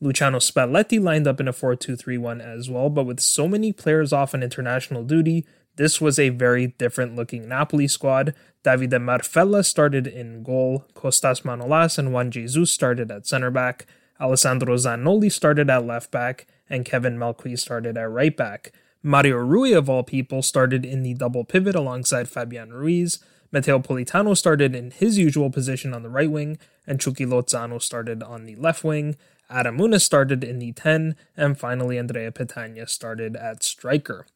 Luciano 0.00 0.38
Spalletti 0.38 0.98
lined 0.98 1.26
up 1.26 1.38
in 1.38 1.48
a 1.48 1.52
4 1.52 1.76
2 1.76 1.96
3 1.96 2.16
1 2.16 2.40
as 2.40 2.70
well, 2.70 2.88
but 2.88 3.04
with 3.04 3.20
so 3.20 3.46
many 3.46 3.70
players 3.70 4.10
off 4.10 4.32
on 4.32 4.42
international 4.42 5.04
duty, 5.04 5.44
this 5.76 6.00
was 6.00 6.18
a 6.18 6.30
very 6.30 6.68
different 6.78 7.14
looking 7.14 7.46
Napoli 7.46 7.88
squad. 7.88 8.34
Davide 8.64 9.04
Marfella 9.04 9.62
started 9.62 10.06
in 10.06 10.42
goal, 10.42 10.86
Costas 10.94 11.42
Manolas 11.42 11.98
and 11.98 12.10
Juan 12.10 12.30
Jesus 12.30 12.70
started 12.70 13.10
at 13.10 13.26
center 13.26 13.50
back, 13.50 13.84
Alessandro 14.18 14.76
Zanoli 14.76 15.30
started 15.30 15.68
at 15.68 15.84
left 15.84 16.10
back, 16.10 16.46
and 16.68 16.84
Kevin 16.84 17.18
Malcuit 17.18 17.58
started 17.58 17.96
at 17.96 18.10
right 18.10 18.36
back. 18.36 18.72
Mario 19.02 19.36
Rui, 19.36 19.72
of 19.72 19.90
all 19.90 20.02
people, 20.02 20.42
started 20.42 20.84
in 20.84 21.02
the 21.02 21.14
double 21.14 21.44
pivot 21.44 21.74
alongside 21.74 22.28
Fabian 22.28 22.72
Ruiz. 22.72 23.18
Matteo 23.52 23.78
Politano 23.78 24.36
started 24.36 24.74
in 24.74 24.90
his 24.90 25.18
usual 25.18 25.50
position 25.50 25.94
on 25.94 26.02
the 26.02 26.08
right 26.08 26.30
wing, 26.30 26.58
and 26.86 27.00
Chucky 27.00 27.26
Lozano 27.26 27.80
started 27.80 28.22
on 28.22 28.46
the 28.46 28.56
left 28.56 28.82
wing. 28.82 29.16
Adam 29.50 29.78
Ounas 29.78 30.00
started 30.00 30.42
in 30.42 30.58
the 30.58 30.72
10, 30.72 31.16
and 31.36 31.58
finally 31.58 31.98
Andrea 31.98 32.32
Petagna 32.32 32.88
started 32.88 33.36
at 33.36 33.62
striker. 33.62 34.26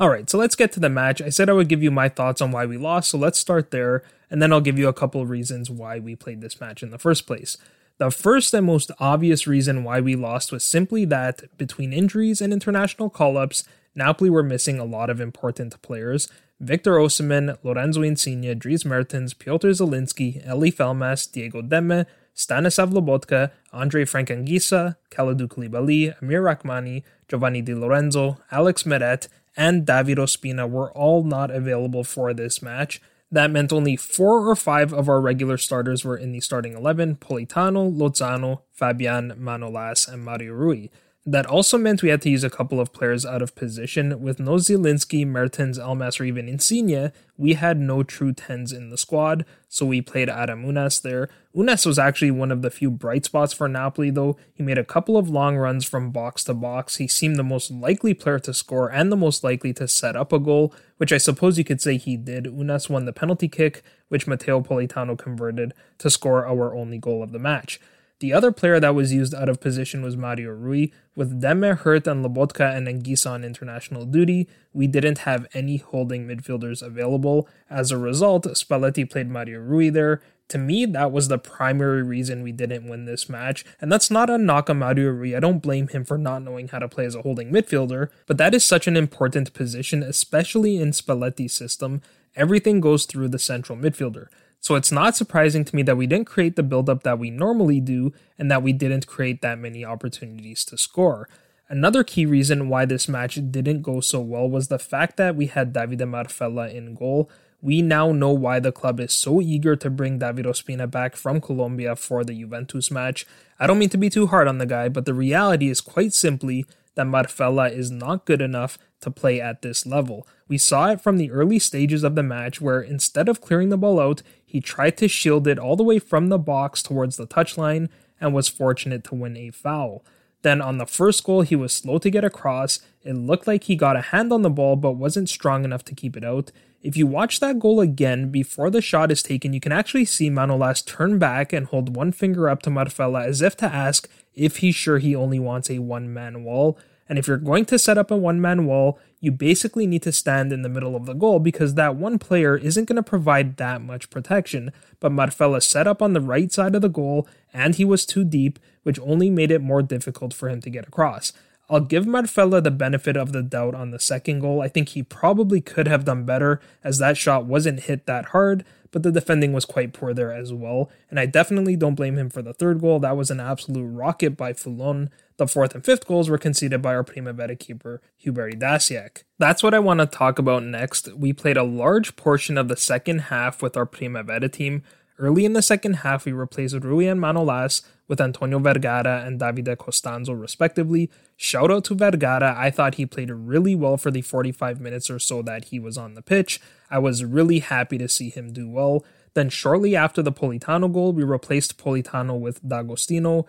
Alright, 0.00 0.28
so 0.28 0.38
let's 0.38 0.56
get 0.56 0.72
to 0.72 0.80
the 0.80 0.88
match. 0.88 1.22
I 1.22 1.28
said 1.28 1.48
I 1.48 1.52
would 1.52 1.68
give 1.68 1.82
you 1.82 1.92
my 1.92 2.08
thoughts 2.08 2.40
on 2.40 2.50
why 2.50 2.66
we 2.66 2.76
lost, 2.76 3.10
so 3.10 3.18
let's 3.18 3.38
start 3.38 3.70
there, 3.70 4.02
and 4.28 4.42
then 4.42 4.52
I'll 4.52 4.60
give 4.60 4.78
you 4.78 4.88
a 4.88 4.92
couple 4.92 5.20
of 5.20 5.30
reasons 5.30 5.70
why 5.70 6.00
we 6.00 6.16
played 6.16 6.40
this 6.40 6.60
match 6.60 6.82
in 6.82 6.90
the 6.90 6.98
first 6.98 7.26
place. 7.26 7.56
The 7.98 8.10
first 8.10 8.52
and 8.52 8.66
most 8.66 8.90
obvious 8.98 9.46
reason 9.46 9.84
why 9.84 10.00
we 10.00 10.16
lost 10.16 10.50
was 10.50 10.64
simply 10.64 11.04
that 11.04 11.56
between 11.56 11.92
injuries 11.92 12.40
and 12.40 12.52
international 12.52 13.08
call 13.08 13.36
ups, 13.36 13.62
Napoli 13.94 14.30
were 14.30 14.42
missing 14.42 14.80
a 14.80 14.84
lot 14.84 15.10
of 15.10 15.20
important 15.20 15.80
players. 15.80 16.28
Victor 16.58 16.94
Osimhen, 16.94 17.56
Lorenzo 17.62 18.02
Insigne, 18.02 18.58
Dries 18.58 18.84
Mertens, 18.84 19.32
Piotr 19.32 19.68
Zielinski, 19.68 20.44
Elie 20.44 20.72
Elmas, 20.72 21.30
Diego 21.30 21.62
Demme, 21.62 22.04
Stanislav 22.32 22.90
Lobotka, 22.90 23.52
Andre 23.72 24.04
Frank 24.04 24.28
Anguissa, 24.28 24.96
Kalidou 25.10 25.46
Koulibaly, 25.46 26.20
Amir 26.20 26.42
Rrahmani, 26.42 27.04
Giovanni 27.28 27.62
Di 27.62 27.74
Lorenzo, 27.74 28.38
Alex 28.50 28.82
Meret, 28.82 29.28
and 29.56 29.86
David 29.86 30.18
Ospina 30.18 30.68
were 30.68 30.90
all 30.92 31.22
not 31.22 31.52
available 31.52 32.02
for 32.02 32.34
this 32.34 32.60
match. 32.60 33.00
That 33.34 33.50
meant 33.50 33.72
only 33.72 33.96
four 33.96 34.48
or 34.48 34.54
five 34.54 34.92
of 34.92 35.08
our 35.08 35.20
regular 35.20 35.56
starters 35.56 36.04
were 36.04 36.16
in 36.16 36.30
the 36.30 36.38
starting 36.38 36.74
11 36.74 37.16
Politano, 37.16 37.92
Lozano, 37.92 38.60
Fabian, 38.70 39.32
Manolas, 39.32 40.06
and 40.06 40.24
Mario 40.24 40.52
Rui. 40.52 40.86
That 41.26 41.46
also 41.46 41.78
meant 41.78 42.02
we 42.02 42.10
had 42.10 42.20
to 42.22 42.30
use 42.30 42.44
a 42.44 42.50
couple 42.50 42.78
of 42.78 42.92
players 42.92 43.24
out 43.24 43.40
of 43.40 43.54
position. 43.54 44.20
With 44.20 44.38
no 44.38 44.56
Zielinski, 44.56 45.26
Mertens, 45.26 45.78
Elmas, 45.78 46.20
or 46.20 46.24
even 46.24 46.48
Insigne, 46.48 47.12
we 47.38 47.54
had 47.54 47.80
no 47.80 48.02
true 48.02 48.34
10s 48.34 48.74
in 48.74 48.90
the 48.90 48.98
squad, 48.98 49.46
so 49.66 49.86
we 49.86 50.02
played 50.02 50.28
Adam 50.28 50.66
Ounas 50.66 51.00
there. 51.00 51.30
Ounas 51.56 51.86
was 51.86 51.98
actually 51.98 52.30
one 52.30 52.52
of 52.52 52.60
the 52.60 52.70
few 52.70 52.90
bright 52.90 53.24
spots 53.24 53.54
for 53.54 53.68
Napoli, 53.68 54.10
though. 54.10 54.36
He 54.52 54.62
made 54.62 54.76
a 54.76 54.84
couple 54.84 55.16
of 55.16 55.30
long 55.30 55.56
runs 55.56 55.86
from 55.86 56.10
box 56.10 56.44
to 56.44 56.52
box. 56.52 56.96
He 56.96 57.08
seemed 57.08 57.36
the 57.36 57.42
most 57.42 57.70
likely 57.70 58.12
player 58.12 58.38
to 58.40 58.52
score 58.52 58.92
and 58.92 59.10
the 59.10 59.16
most 59.16 59.42
likely 59.42 59.72
to 59.74 59.88
set 59.88 60.16
up 60.16 60.30
a 60.30 60.38
goal, 60.38 60.74
which 60.98 61.12
I 61.12 61.18
suppose 61.18 61.56
you 61.56 61.64
could 61.64 61.80
say 61.80 61.96
he 61.96 62.18
did. 62.18 62.44
Ounas 62.44 62.90
won 62.90 63.06
the 63.06 63.14
penalty 63.14 63.48
kick, 63.48 63.82
which 64.08 64.26
Matteo 64.26 64.60
Politano 64.60 65.16
converted 65.16 65.72
to 65.98 66.10
score 66.10 66.46
our 66.46 66.74
only 66.74 66.98
goal 66.98 67.22
of 67.22 67.32
the 67.32 67.38
match. 67.38 67.80
The 68.24 68.32
other 68.32 68.52
player 68.52 68.80
that 68.80 68.94
was 68.94 69.12
used 69.12 69.34
out 69.34 69.50
of 69.50 69.60
position 69.60 70.00
was 70.00 70.16
Mario 70.16 70.48
Rui. 70.52 70.86
With 71.14 71.42
Demme 71.42 71.76
hurt 71.76 72.06
and 72.06 72.24
Lobotka 72.24 72.74
and 72.74 72.88
Anguissa 72.88 73.32
on 73.32 73.44
international 73.44 74.06
duty, 74.06 74.48
we 74.72 74.86
didn't 74.86 75.18
have 75.28 75.46
any 75.52 75.76
holding 75.76 76.26
midfielders 76.26 76.80
available. 76.80 77.46
As 77.68 77.90
a 77.90 77.98
result, 77.98 78.46
Spalletti 78.46 79.04
played 79.04 79.28
Mario 79.28 79.60
Rui 79.60 79.90
there. 79.90 80.22
To 80.48 80.56
me, 80.56 80.86
that 80.86 81.12
was 81.12 81.28
the 81.28 81.36
primary 81.36 82.02
reason 82.02 82.42
we 82.42 82.50
didn't 82.50 82.88
win 82.88 83.04
this 83.04 83.28
match. 83.28 83.62
And 83.78 83.92
that's 83.92 84.10
not 84.10 84.30
a 84.30 84.38
knock 84.38 84.70
on 84.70 84.78
Mario 84.78 85.10
Rui. 85.10 85.36
I 85.36 85.40
don't 85.40 85.60
blame 85.60 85.88
him 85.88 86.06
for 86.06 86.16
not 86.16 86.42
knowing 86.42 86.68
how 86.68 86.78
to 86.78 86.88
play 86.88 87.04
as 87.04 87.14
a 87.14 87.20
holding 87.20 87.52
midfielder, 87.52 88.08
but 88.24 88.38
that 88.38 88.54
is 88.54 88.64
such 88.64 88.86
an 88.86 88.96
important 88.96 89.52
position, 89.52 90.02
especially 90.02 90.78
in 90.78 90.92
Spalletti's 90.92 91.52
system. 91.52 92.00
Everything 92.34 92.80
goes 92.80 93.04
through 93.04 93.28
the 93.28 93.38
central 93.38 93.76
midfielder. 93.76 94.28
So 94.64 94.76
it's 94.76 94.90
not 94.90 95.14
surprising 95.14 95.66
to 95.66 95.76
me 95.76 95.82
that 95.82 95.98
we 95.98 96.06
didn't 96.06 96.26
create 96.26 96.56
the 96.56 96.62
buildup 96.62 97.02
that 97.02 97.18
we 97.18 97.28
normally 97.28 97.80
do 97.80 98.14
and 98.38 98.50
that 98.50 98.62
we 98.62 98.72
didn't 98.72 99.06
create 99.06 99.42
that 99.42 99.58
many 99.58 99.84
opportunities 99.84 100.64
to 100.64 100.78
score. 100.78 101.28
Another 101.68 102.02
key 102.02 102.24
reason 102.24 102.70
why 102.70 102.86
this 102.86 103.06
match 103.06 103.38
didn't 103.50 103.82
go 103.82 104.00
so 104.00 104.20
well 104.20 104.48
was 104.48 104.68
the 104.68 104.78
fact 104.78 105.18
that 105.18 105.36
we 105.36 105.48
had 105.48 105.74
Davide 105.74 106.08
Marfella 106.08 106.72
in 106.72 106.94
goal. 106.94 107.28
We 107.60 107.82
now 107.82 108.10
know 108.12 108.30
why 108.30 108.58
the 108.58 108.72
club 108.72 109.00
is 109.00 109.12
so 109.12 109.42
eager 109.42 109.76
to 109.76 109.90
bring 109.90 110.18
David 110.18 110.46
Ospina 110.46 110.90
back 110.90 111.14
from 111.14 111.42
Colombia 111.42 111.94
for 111.94 112.24
the 112.24 112.32
Juventus 112.32 112.90
match. 112.90 113.26
I 113.60 113.66
don't 113.66 113.78
mean 113.78 113.90
to 113.90 113.98
be 113.98 114.08
too 114.08 114.28
hard 114.28 114.48
on 114.48 114.56
the 114.56 114.64
guy, 114.64 114.88
but 114.88 115.04
the 115.04 115.12
reality 115.12 115.68
is 115.68 115.82
quite 115.82 116.14
simply 116.14 116.64
that 116.94 117.06
Marfella 117.06 117.70
is 117.70 117.90
not 117.90 118.24
good 118.24 118.40
enough 118.40 118.78
to 119.00 119.10
play 119.10 119.40
at 119.40 119.62
this 119.62 119.86
level. 119.86 120.26
We 120.48 120.58
saw 120.58 120.90
it 120.90 121.00
from 121.00 121.18
the 121.18 121.30
early 121.30 121.58
stages 121.58 122.04
of 122.04 122.14
the 122.14 122.22
match 122.22 122.60
where 122.60 122.80
instead 122.80 123.28
of 123.28 123.40
clearing 123.40 123.68
the 123.68 123.76
ball 123.76 124.00
out, 124.00 124.22
he 124.44 124.60
tried 124.60 124.96
to 124.98 125.08
shield 125.08 125.46
it 125.46 125.58
all 125.58 125.76
the 125.76 125.82
way 125.84 125.98
from 125.98 126.28
the 126.28 126.38
box 126.38 126.82
towards 126.82 127.16
the 127.16 127.26
touchline 127.26 127.88
and 128.20 128.32
was 128.32 128.48
fortunate 128.48 129.04
to 129.04 129.14
win 129.14 129.36
a 129.36 129.50
foul. 129.50 130.04
Then 130.42 130.60
on 130.60 130.78
the 130.78 130.86
first 130.86 131.24
goal, 131.24 131.40
he 131.40 131.56
was 131.56 131.72
slow 131.72 131.98
to 131.98 132.10
get 132.10 132.24
across. 132.24 132.80
It 133.02 133.14
looked 133.14 133.46
like 133.46 133.64
he 133.64 133.76
got 133.76 133.96
a 133.96 134.02
hand 134.02 134.32
on 134.32 134.42
the 134.42 134.50
ball 134.50 134.76
but 134.76 134.92
wasn't 134.92 135.28
strong 135.28 135.64
enough 135.64 135.84
to 135.86 135.94
keep 135.94 136.16
it 136.16 136.24
out. 136.24 136.52
If 136.84 136.98
you 136.98 137.06
watch 137.06 137.40
that 137.40 137.58
goal 137.58 137.80
again 137.80 138.28
before 138.28 138.68
the 138.68 138.82
shot 138.82 139.10
is 139.10 139.22
taken, 139.22 139.54
you 139.54 139.58
can 139.58 139.72
actually 139.72 140.04
see 140.04 140.28
Manolas 140.28 140.84
turn 140.84 141.18
back 141.18 141.50
and 141.50 141.64
hold 141.64 141.96
one 141.96 142.12
finger 142.12 142.46
up 142.46 142.60
to 142.60 142.70
Marfella 142.70 143.24
as 143.24 143.40
if 143.40 143.56
to 143.56 143.64
ask 143.64 144.06
if 144.34 144.58
he's 144.58 144.74
sure 144.74 144.98
he 144.98 145.16
only 145.16 145.38
wants 145.38 145.70
a 145.70 145.78
one 145.78 146.12
man 146.12 146.44
wall. 146.44 146.78
And 147.08 147.18
if 147.18 147.26
you're 147.26 147.38
going 147.38 147.64
to 147.66 147.78
set 147.78 147.96
up 147.96 148.10
a 148.10 148.18
one 148.18 148.38
man 148.38 148.66
wall, 148.66 148.98
you 149.18 149.32
basically 149.32 149.86
need 149.86 150.02
to 150.02 150.12
stand 150.12 150.52
in 150.52 150.60
the 150.60 150.68
middle 150.68 150.94
of 150.94 151.06
the 151.06 151.14
goal 151.14 151.38
because 151.38 151.72
that 151.72 151.96
one 151.96 152.18
player 152.18 152.54
isn't 152.54 152.84
going 152.84 152.96
to 152.96 153.02
provide 153.02 153.56
that 153.56 153.80
much 153.80 154.10
protection. 154.10 154.70
But 155.00 155.12
Marfella 155.12 155.62
set 155.62 155.86
up 155.86 156.02
on 156.02 156.12
the 156.12 156.20
right 156.20 156.52
side 156.52 156.74
of 156.74 156.82
the 156.82 156.90
goal 156.90 157.26
and 157.54 157.76
he 157.76 157.86
was 157.86 158.04
too 158.04 158.24
deep, 158.24 158.58
which 158.82 159.00
only 159.00 159.30
made 159.30 159.50
it 159.50 159.62
more 159.62 159.80
difficult 159.80 160.34
for 160.34 160.50
him 160.50 160.60
to 160.60 160.68
get 160.68 160.86
across. 160.86 161.32
I'll 161.68 161.80
give 161.80 162.04
Marfella 162.04 162.62
the 162.62 162.70
benefit 162.70 163.16
of 163.16 163.32
the 163.32 163.42
doubt 163.42 163.74
on 163.74 163.90
the 163.90 163.98
second 163.98 164.40
goal. 164.40 164.60
I 164.60 164.68
think 164.68 164.90
he 164.90 165.02
probably 165.02 165.60
could 165.60 165.88
have 165.88 166.04
done 166.04 166.24
better 166.24 166.60
as 166.82 166.98
that 166.98 167.16
shot 167.16 167.46
wasn't 167.46 167.84
hit 167.84 168.06
that 168.06 168.26
hard, 168.26 168.64
but 168.90 169.02
the 169.02 169.10
defending 169.10 169.52
was 169.52 169.64
quite 169.64 169.92
poor 169.92 170.12
there 170.12 170.32
as 170.32 170.52
well. 170.52 170.90
And 171.10 171.18
I 171.18 171.26
definitely 171.26 171.74
don't 171.74 171.94
blame 171.94 172.18
him 172.18 172.28
for 172.28 172.42
the 172.42 172.52
third 172.52 172.80
goal. 172.80 173.00
That 173.00 173.16
was 173.16 173.30
an 173.30 173.40
absolute 173.40 173.86
rocket 173.86 174.36
by 174.36 174.52
Foulon. 174.52 175.08
The 175.36 175.48
fourth 175.48 175.74
and 175.74 175.84
fifth 175.84 176.06
goals 176.06 176.28
were 176.28 176.38
conceded 176.38 176.80
by 176.82 176.94
our 176.94 177.02
Primavera 177.02 177.56
keeper, 177.56 178.00
Hubert 178.18 178.58
Dasiak. 178.58 179.24
That's 179.38 179.62
what 179.62 179.74
I 179.74 179.80
want 179.80 180.00
to 180.00 180.06
talk 180.06 180.38
about 180.38 180.62
next. 180.62 181.12
We 181.14 181.32
played 181.32 181.56
a 181.56 181.64
large 181.64 182.14
portion 182.14 182.56
of 182.58 182.68
the 182.68 182.76
second 182.76 183.22
half 183.22 183.62
with 183.62 183.76
our 183.76 183.86
Primavera 183.86 184.48
team. 184.48 184.82
Early 185.18 185.44
in 185.44 185.54
the 185.54 185.62
second 185.62 185.94
half, 185.94 186.24
we 186.24 186.32
replaced 186.32 186.74
Rui 186.74 187.06
and 187.06 187.20
Manolas 187.20 187.82
with 188.06 188.20
Antonio 188.20 188.58
Vergara 188.58 189.24
and 189.24 189.40
Davide 189.40 189.76
Costanzo, 189.78 190.32
respectively. 190.32 191.10
Shout 191.36 191.70
out 191.70 191.84
to 191.84 191.94
Vergara. 191.94 192.54
I 192.56 192.70
thought 192.70 192.96
he 192.96 193.06
played 193.06 193.30
really 193.30 193.74
well 193.74 193.96
for 193.96 194.10
the 194.10 194.22
45 194.22 194.80
minutes 194.80 195.10
or 195.10 195.18
so 195.18 195.42
that 195.42 195.66
he 195.66 195.78
was 195.78 195.96
on 195.96 196.14
the 196.14 196.22
pitch. 196.22 196.60
I 196.90 196.98
was 196.98 197.24
really 197.24 197.60
happy 197.60 197.98
to 197.98 198.08
see 198.08 198.30
him 198.30 198.52
do 198.52 198.68
well. 198.68 199.04
Then, 199.34 199.48
shortly 199.48 199.96
after 199.96 200.22
the 200.22 200.32
Politano 200.32 200.92
goal, 200.92 201.12
we 201.12 201.24
replaced 201.24 201.78
Politano 201.78 202.38
with 202.38 202.66
D'Agostino. 202.66 203.46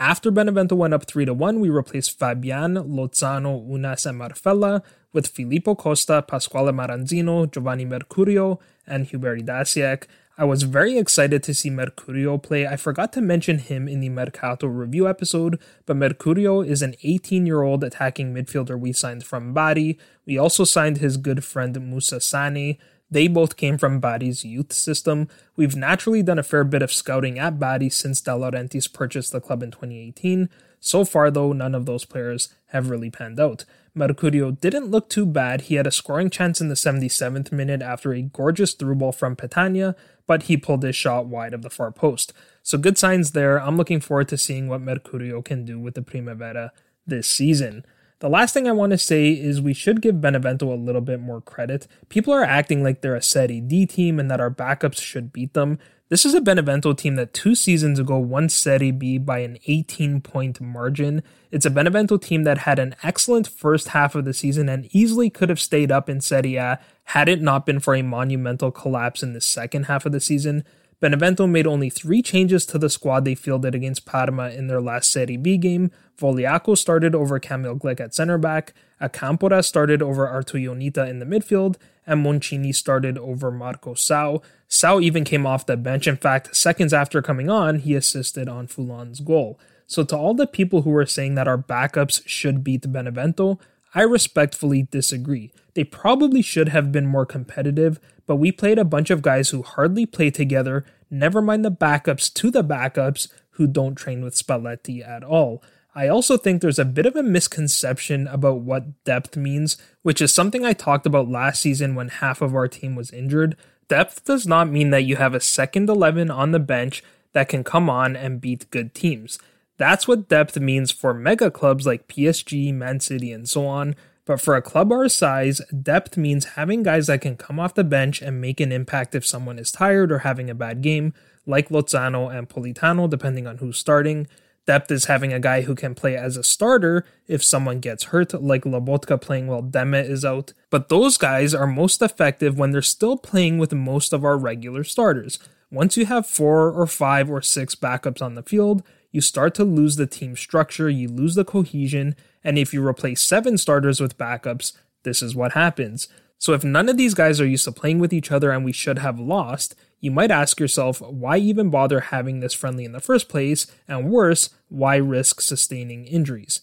After 0.00 0.30
Benevento 0.30 0.76
went 0.76 0.94
up 0.94 1.06
3 1.06 1.24
to 1.26 1.34
1, 1.34 1.60
we 1.60 1.68
replaced 1.68 2.18
Fabian, 2.18 2.74
Lozano, 2.74 3.68
Ounas, 3.68 4.06
and 4.06 4.20
Marfella 4.20 4.82
with 5.12 5.26
Filippo 5.26 5.74
Costa, 5.74 6.22
Pasquale 6.22 6.72
Maranzino, 6.72 7.50
Giovanni 7.50 7.84
Mercurio, 7.84 8.58
and 8.86 9.06
Hubert 9.06 9.44
Dasiak. 9.44 10.04
I 10.40 10.44
was 10.44 10.62
very 10.62 10.96
excited 10.96 11.42
to 11.42 11.52
see 11.52 11.68
Mercurio 11.68 12.40
play. 12.40 12.64
I 12.64 12.76
forgot 12.76 13.12
to 13.14 13.20
mention 13.20 13.58
him 13.58 13.88
in 13.88 13.98
the 13.98 14.08
Mercato 14.08 14.68
review 14.68 15.08
episode, 15.08 15.58
but 15.84 15.96
Mercurio 15.96 16.64
is 16.64 16.80
an 16.80 16.94
18 17.02 17.44
year 17.44 17.62
old 17.62 17.82
attacking 17.82 18.32
midfielder 18.32 18.78
we 18.78 18.92
signed 18.92 19.24
from 19.24 19.52
Bari. 19.52 19.98
We 20.26 20.38
also 20.38 20.62
signed 20.62 20.98
his 20.98 21.16
good 21.16 21.42
friend 21.42 21.90
Moussa 21.90 22.20
Sane. 22.20 22.78
They 23.10 23.26
both 23.26 23.56
came 23.56 23.78
from 23.78 23.98
Bari's 23.98 24.44
youth 24.44 24.72
system. 24.72 25.26
We've 25.56 25.74
naturally 25.74 26.22
done 26.22 26.38
a 26.38 26.44
fair 26.44 26.62
bit 26.62 26.82
of 26.82 26.92
scouting 26.92 27.40
at 27.40 27.58
Bari 27.58 27.90
since 27.90 28.20
De 28.20 28.30
Laurentiis 28.30 28.92
purchased 28.92 29.32
the 29.32 29.40
club 29.40 29.64
in 29.64 29.72
2018. 29.72 30.50
So 30.78 31.04
far, 31.04 31.32
though, 31.32 31.52
none 31.52 31.74
of 31.74 31.86
those 31.86 32.04
players 32.04 32.54
have 32.66 32.90
really 32.90 33.10
panned 33.10 33.40
out. 33.40 33.64
Mercurio 33.98 34.58
didn't 34.58 34.86
look 34.86 35.08
too 35.08 35.26
bad. 35.26 35.62
He 35.62 35.74
had 35.74 35.86
a 35.86 35.90
scoring 35.90 36.30
chance 36.30 36.60
in 36.60 36.68
the 36.68 36.74
77th 36.74 37.50
minute 37.50 37.82
after 37.82 38.12
a 38.12 38.22
gorgeous 38.22 38.72
through 38.72 38.94
ball 38.94 39.12
from 39.12 39.36
Petagna, 39.36 39.94
but 40.26 40.44
he 40.44 40.56
pulled 40.56 40.82
his 40.82 40.96
shot 40.96 41.26
wide 41.26 41.52
of 41.52 41.62
the 41.62 41.70
far 41.70 41.90
post. 41.90 42.32
So 42.62 42.78
good 42.78 42.96
signs 42.96 43.32
there. 43.32 43.60
I'm 43.60 43.76
looking 43.76 44.00
forward 44.00 44.28
to 44.28 44.38
seeing 44.38 44.68
what 44.68 44.82
Mercurio 44.82 45.44
can 45.44 45.64
do 45.64 45.78
with 45.78 45.94
the 45.94 46.02
Primavera 46.02 46.72
this 47.06 47.26
season. 47.26 47.84
The 48.20 48.28
last 48.28 48.52
thing 48.52 48.66
I 48.66 48.72
want 48.72 48.90
to 48.90 48.98
say 48.98 49.30
is 49.30 49.60
we 49.60 49.74
should 49.74 50.02
give 50.02 50.20
Benevento 50.20 50.72
a 50.72 50.74
little 50.74 51.00
bit 51.00 51.20
more 51.20 51.40
credit. 51.40 51.86
People 52.08 52.34
are 52.34 52.42
acting 52.42 52.82
like 52.82 53.00
they're 53.00 53.14
a 53.14 53.22
Serie 53.22 53.60
D 53.60 53.86
team 53.86 54.18
and 54.18 54.30
that 54.30 54.40
our 54.40 54.50
backups 54.50 55.00
should 55.00 55.32
beat 55.32 55.54
them. 55.54 55.78
This 56.10 56.24
is 56.24 56.32
a 56.32 56.40
Benevento 56.40 56.94
team 56.94 57.16
that 57.16 57.34
two 57.34 57.54
seasons 57.54 57.98
ago 57.98 58.16
won 58.16 58.48
Serie 58.48 58.92
B 58.92 59.18
by 59.18 59.40
an 59.40 59.58
18 59.66 60.22
point 60.22 60.58
margin. 60.58 61.22
It's 61.50 61.66
a 61.66 61.70
Benevento 61.70 62.16
team 62.16 62.44
that 62.44 62.58
had 62.58 62.78
an 62.78 62.96
excellent 63.02 63.46
first 63.46 63.88
half 63.88 64.14
of 64.14 64.24
the 64.24 64.32
season 64.32 64.70
and 64.70 64.88
easily 64.94 65.28
could 65.28 65.50
have 65.50 65.60
stayed 65.60 65.92
up 65.92 66.08
in 66.08 66.22
Serie 66.22 66.56
A 66.56 66.80
had 67.04 67.28
it 67.28 67.42
not 67.42 67.66
been 67.66 67.78
for 67.78 67.94
a 67.94 68.00
monumental 68.00 68.70
collapse 68.70 69.22
in 69.22 69.34
the 69.34 69.40
second 69.42 69.84
half 69.84 70.06
of 70.06 70.12
the 70.12 70.20
season. 70.20 70.64
Benevento 71.00 71.46
made 71.46 71.66
only 71.66 71.90
three 71.90 72.22
changes 72.22 72.66
to 72.66 72.78
the 72.78 72.90
squad 72.90 73.24
they 73.24 73.36
fielded 73.36 73.74
against 73.74 74.04
Parma 74.04 74.50
in 74.50 74.66
their 74.66 74.80
last 74.80 75.12
Serie 75.12 75.36
B 75.36 75.56
game. 75.56 75.92
Vogliacco 76.18 76.76
started 76.76 77.14
over 77.14 77.38
Kamil 77.38 77.76
Glik 77.76 78.00
at 78.00 78.14
center 78.14 78.38
back, 78.38 78.74
Acampora 79.00 79.64
started 79.64 80.02
over 80.02 80.26
Artur 80.26 80.58
Ioniță 80.58 81.08
in 81.08 81.20
the 81.20 81.26
midfield, 81.26 81.76
and 82.06 82.24
Moncini 82.24 82.74
started 82.74 83.16
over 83.16 83.50
Marco 83.50 83.94
Sau. 83.94 84.42
Sau 84.66 84.98
even 84.98 85.24
came 85.24 85.46
off 85.46 85.66
the 85.66 85.76
bench. 85.76 86.08
In 86.08 86.16
fact, 86.16 86.56
seconds 86.56 86.92
after 86.92 87.22
coming 87.22 87.48
on, 87.48 87.78
he 87.78 87.94
assisted 87.94 88.48
on 88.48 88.66
Foulon's 88.66 89.20
goal. 89.20 89.58
So, 89.86 90.02
to 90.04 90.16
all 90.16 90.34
the 90.34 90.46
people 90.46 90.82
who 90.82 90.90
were 90.90 91.06
saying 91.06 91.34
that 91.36 91.48
our 91.48 91.56
backups 91.56 92.22
should 92.26 92.64
beat 92.64 92.92
Benevento, 92.92 93.58
I 93.94 94.02
respectfully 94.02 94.86
disagree. 94.90 95.52
They 95.74 95.84
probably 95.84 96.42
should 96.42 96.68
have 96.68 96.92
been 96.92 97.06
more 97.06 97.24
competitive, 97.24 98.00
but 98.28 98.36
we 98.36 98.52
played 98.52 98.78
a 98.78 98.84
bunch 98.84 99.08
of 99.10 99.22
guys 99.22 99.48
who 99.48 99.62
hardly 99.62 100.04
play 100.04 100.30
together, 100.30 100.84
never 101.10 101.40
mind 101.40 101.64
the 101.64 101.72
backups 101.72 102.32
to 102.34 102.50
the 102.50 102.62
backups 102.62 103.28
who 103.52 103.66
don't 103.66 103.94
train 103.94 104.22
with 104.22 104.36
Spalletti 104.36 105.04
at 105.04 105.24
all. 105.24 105.62
I 105.94 106.08
also 106.08 106.36
think 106.36 106.60
there's 106.60 106.78
a 106.78 106.84
bit 106.84 107.06
of 107.06 107.16
a 107.16 107.22
misconception 107.22 108.28
about 108.28 108.60
what 108.60 109.02
depth 109.04 109.36
means, 109.36 109.78
which 110.02 110.20
is 110.20 110.32
something 110.32 110.64
I 110.64 110.74
talked 110.74 111.06
about 111.06 111.30
last 111.30 111.62
season 111.62 111.94
when 111.94 112.08
half 112.08 112.42
of 112.42 112.54
our 112.54 112.68
team 112.68 112.94
was 112.94 113.10
injured. 113.10 113.56
Depth 113.88 114.26
does 114.26 114.46
not 114.46 114.68
mean 114.68 114.90
that 114.90 115.04
you 115.04 115.16
have 115.16 115.34
a 115.34 115.40
second 115.40 115.88
11 115.88 116.30
on 116.30 116.52
the 116.52 116.60
bench 116.60 117.02
that 117.32 117.48
can 117.48 117.64
come 117.64 117.88
on 117.88 118.14
and 118.14 118.42
beat 118.42 118.70
good 118.70 118.94
teams. 118.94 119.38
That's 119.78 120.06
what 120.06 120.28
depth 120.28 120.58
means 120.58 120.92
for 120.92 121.14
mega 121.14 121.50
clubs 121.50 121.86
like 121.86 122.08
PSG, 122.08 122.74
Man 122.74 123.00
City, 123.00 123.32
and 123.32 123.48
so 123.48 123.66
on. 123.66 123.96
But 124.28 124.42
for 124.42 124.54
a 124.54 124.60
club 124.60 124.92
our 124.92 125.08
size, 125.08 125.62
depth 125.70 126.18
means 126.18 126.44
having 126.44 126.82
guys 126.82 127.06
that 127.06 127.22
can 127.22 127.34
come 127.34 127.58
off 127.58 127.72
the 127.72 127.82
bench 127.82 128.20
and 128.20 128.42
make 128.42 128.60
an 128.60 128.72
impact 128.72 129.14
if 129.14 129.26
someone 129.26 129.58
is 129.58 129.72
tired 129.72 130.12
or 130.12 130.18
having 130.18 130.50
a 130.50 130.54
bad 130.54 130.82
game, 130.82 131.14
like 131.46 131.70
Lozano 131.70 132.30
and 132.30 132.46
Politano, 132.46 133.08
depending 133.08 133.46
on 133.46 133.56
who's 133.56 133.78
starting. 133.78 134.28
Depth 134.66 134.90
is 134.90 135.06
having 135.06 135.32
a 135.32 135.40
guy 135.40 135.62
who 135.62 135.74
can 135.74 135.94
play 135.94 136.14
as 136.14 136.36
a 136.36 136.44
starter 136.44 137.06
if 137.26 137.42
someone 137.42 137.80
gets 137.80 138.04
hurt, 138.04 138.34
like 138.34 138.64
Lobotka 138.64 139.18
playing 139.18 139.46
while 139.46 139.62
Demme 139.62 139.94
is 139.94 140.26
out. 140.26 140.52
But 140.68 140.90
those 140.90 141.16
guys 141.16 141.54
are 141.54 141.66
most 141.66 142.02
effective 142.02 142.58
when 142.58 142.70
they're 142.70 142.82
still 142.82 143.16
playing 143.16 143.56
with 143.56 143.72
most 143.72 144.12
of 144.12 144.26
our 144.26 144.36
regular 144.36 144.84
starters. 144.84 145.38
Once 145.70 145.96
you 145.96 146.04
have 146.04 146.26
four 146.26 146.70
or 146.70 146.86
five 146.86 147.30
or 147.30 147.40
six 147.40 147.74
backups 147.74 148.20
on 148.20 148.34
the 148.34 148.42
field, 148.42 148.82
you 149.10 149.20
start 149.20 149.54
to 149.54 149.64
lose 149.64 149.96
the 149.96 150.06
team 150.06 150.36
structure, 150.36 150.88
you 150.88 151.08
lose 151.08 151.34
the 151.34 151.44
cohesion, 151.44 152.14
and 152.44 152.58
if 152.58 152.72
you 152.72 152.86
replace 152.86 153.22
seven 153.22 153.58
starters 153.58 154.00
with 154.00 154.18
backups, 154.18 154.72
this 155.02 155.22
is 155.22 155.34
what 155.34 155.52
happens. 155.52 156.08
So 156.38 156.52
if 156.52 156.62
none 156.62 156.88
of 156.88 156.96
these 156.96 157.14
guys 157.14 157.40
are 157.40 157.46
used 157.46 157.64
to 157.64 157.72
playing 157.72 157.98
with 157.98 158.12
each 158.12 158.30
other 158.30 158.52
and 158.52 158.64
we 158.64 158.72
should 158.72 158.98
have 158.98 159.18
lost, 159.18 159.74
you 160.00 160.12
might 160.12 160.30
ask 160.30 160.60
yourself, 160.60 161.00
why 161.00 161.38
even 161.38 161.70
bother 161.70 162.00
having 162.00 162.38
this 162.40 162.54
friendly 162.54 162.84
in 162.84 162.92
the 162.92 163.00
first 163.00 163.28
place? 163.28 163.66
And 163.88 164.10
worse, 164.10 164.50
why 164.68 164.96
risk 164.96 165.40
sustaining 165.40 166.06
injuries? 166.06 166.60